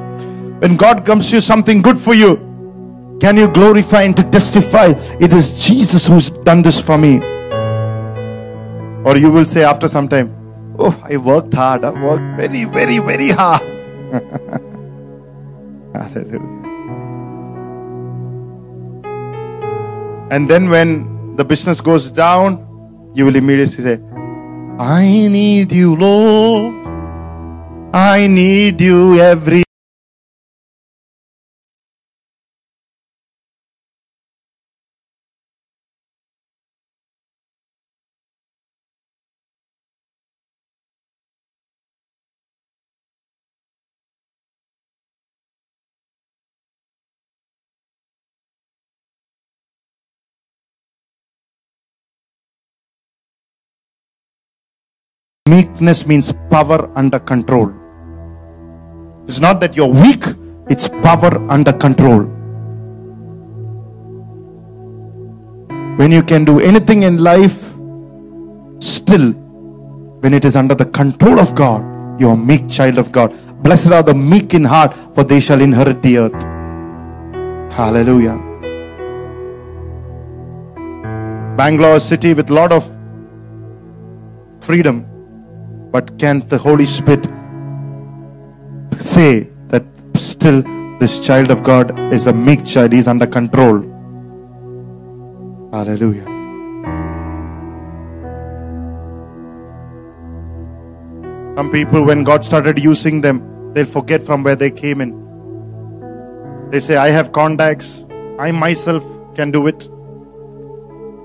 [0.61, 2.38] When God comes to you something good for you,
[3.19, 7.17] can you glorify and to testify it is Jesus who's done this for me?
[9.03, 10.34] Or you will say after some time,
[10.80, 13.61] Oh, I worked hard, I worked very, very, very hard.
[15.95, 16.39] Hallelujah.
[20.30, 23.99] And then when the business goes down, you will immediately say,
[24.80, 26.75] I need you, Lord.
[27.95, 29.63] I need you every
[55.58, 57.74] Meekness means power under control.
[59.28, 60.24] It's not that you're weak,
[60.70, 62.22] it's power under control.
[65.97, 67.58] When you can do anything in life,
[68.80, 69.32] still,
[70.22, 71.82] when it is under the control of God,
[72.22, 73.34] you are meek child of God.
[73.64, 76.43] Blessed are the meek in heart, for they shall inherit the earth.
[77.74, 78.38] Hallelujah.
[81.58, 82.88] Bangalore, city with a lot of
[84.62, 85.05] freedom,
[85.92, 87.26] but can the Holy Spirit
[89.00, 89.84] say that
[90.16, 90.64] still
[91.00, 93.82] this child of God is a meek child, he's under control?
[95.72, 96.26] Hallelujah.
[101.58, 106.70] Some people, when God started using them, they'll forget from where they came in.
[106.72, 108.06] They say, I have contacts,
[108.40, 109.04] I myself
[109.36, 109.88] can do it.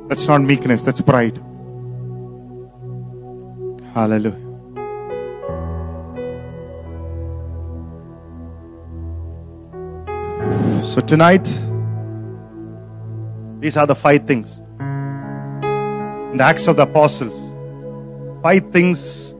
[0.09, 1.41] That's not meekness, that's pride.
[3.95, 4.52] Hallelujah.
[10.83, 11.45] So tonight,
[13.61, 14.59] these are the five things.
[14.81, 17.33] In the Acts of the Apostles,
[18.43, 19.33] five things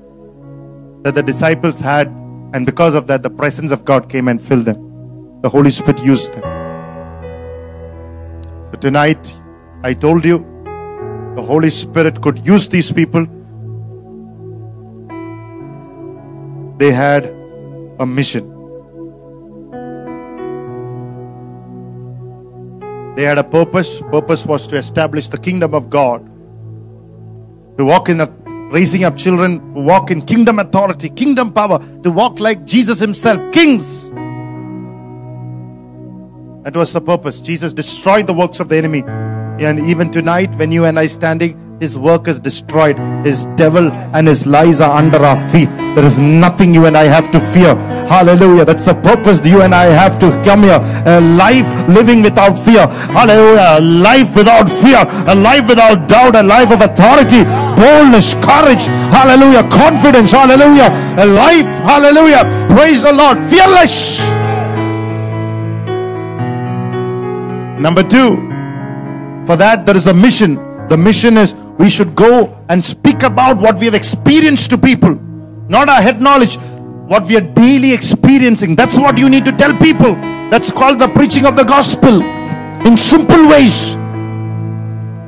[1.03, 2.07] that the disciples had,
[2.55, 5.41] and because of that, the presence of God came and filled them.
[5.43, 6.43] The Holy Spirit used them.
[8.71, 9.37] So tonight,
[9.83, 10.39] I told you,
[11.35, 13.27] the Holy Spirit could use these people.
[16.79, 17.27] They had
[17.99, 18.52] a mission.
[23.17, 24.01] They had a purpose.
[24.11, 26.25] Purpose was to establish the kingdom of God.
[27.77, 28.27] To walk in a,
[28.71, 33.53] raising up children, to walk in kingdom authority, kingdom power, to walk like Jesus himself,
[33.53, 34.09] kings.
[36.65, 37.41] That was the purpose.
[37.41, 39.03] Jesus destroyed the works of the enemy.
[39.03, 42.97] And even tonight, when you and I standing, his work is destroyed.
[43.27, 45.69] His devil and his lies are under our feet.
[45.97, 47.75] There is nothing you and I have to fear.
[48.07, 48.65] Hallelujah.
[48.65, 50.79] That's the purpose you and I have to come here.
[51.07, 52.87] A life living without fear.
[53.19, 53.79] Hallelujah.
[53.79, 55.03] A life without fear.
[55.27, 56.37] A life without doubt.
[56.37, 57.43] A life of authority,
[57.75, 58.87] boldness, courage.
[59.11, 59.65] Hallelujah.
[59.69, 60.31] Confidence.
[60.31, 60.89] Hallelujah.
[61.19, 61.73] A life.
[61.83, 62.45] Hallelujah.
[62.71, 63.39] Praise the Lord.
[63.51, 64.21] Fearless.
[67.81, 68.37] Number two,
[69.45, 70.61] for that there is a mission.
[70.89, 75.17] The mission is we should go and speak about what we have experienced to people,
[75.69, 76.57] not our head knowledge,
[77.09, 78.77] what we are daily experiencing.
[78.77, 80.15] That's what you need to tell people.
[80.53, 82.23] That's called the preaching of the gospel
[82.87, 83.95] in simple ways.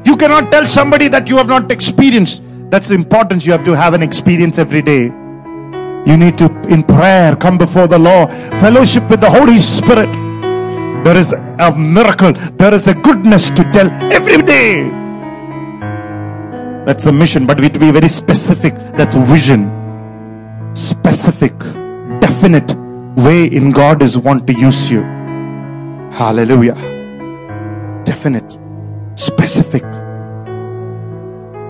[0.07, 2.45] You cannot tell somebody that you have not experienced.
[2.71, 3.45] That's the importance.
[3.45, 5.07] You have to have an experience every day.
[6.07, 8.31] You need to, in prayer, come before the Lord,
[8.61, 10.13] fellowship with the Holy Spirit.
[11.05, 12.33] There is a miracle,
[12.63, 15.04] there is a goodness to tell every day.
[16.87, 18.75] That's the mission, but we to be very specific.
[18.97, 19.71] That's vision.
[20.75, 21.57] Specific,
[22.21, 22.75] definite
[23.17, 25.03] way in God is want to use you.
[26.13, 26.75] Hallelujah.
[28.05, 28.59] Definite,
[29.15, 29.85] specific.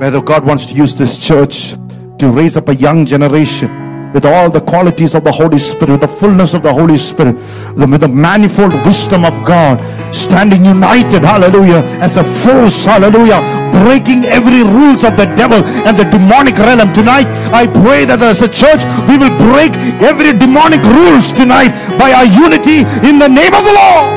[0.01, 1.73] Whether God wants to use this church
[2.19, 3.84] to raise up a young generation
[4.15, 7.35] with all the qualities of the Holy Spirit, the fullness of the Holy Spirit,
[7.75, 9.83] with the manifold wisdom of God,
[10.15, 13.43] standing united, hallelujah, as a force, hallelujah,
[13.83, 16.93] breaking every rules of the devil and the demonic realm.
[16.93, 22.13] Tonight, I pray that as a church, we will break every demonic rules tonight by
[22.13, 24.15] our unity in the name of the Lord.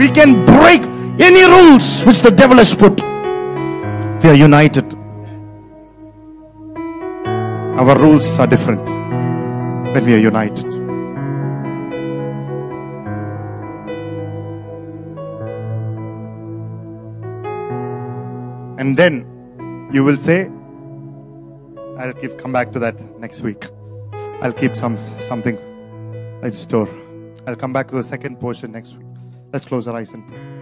[0.00, 0.82] We can break
[1.20, 3.02] any rules which the devil has put.
[4.24, 5.03] We are united.
[7.76, 8.88] Our rules are different
[9.94, 10.72] when we are united.
[18.78, 19.26] And then
[19.92, 20.48] you will say,
[21.98, 23.64] I'll keep come back to that next week.
[24.40, 25.58] I'll keep some something
[26.42, 26.88] like store.
[27.48, 29.06] I'll come back to the second portion next week.
[29.52, 30.53] Let's close our eyes and pray.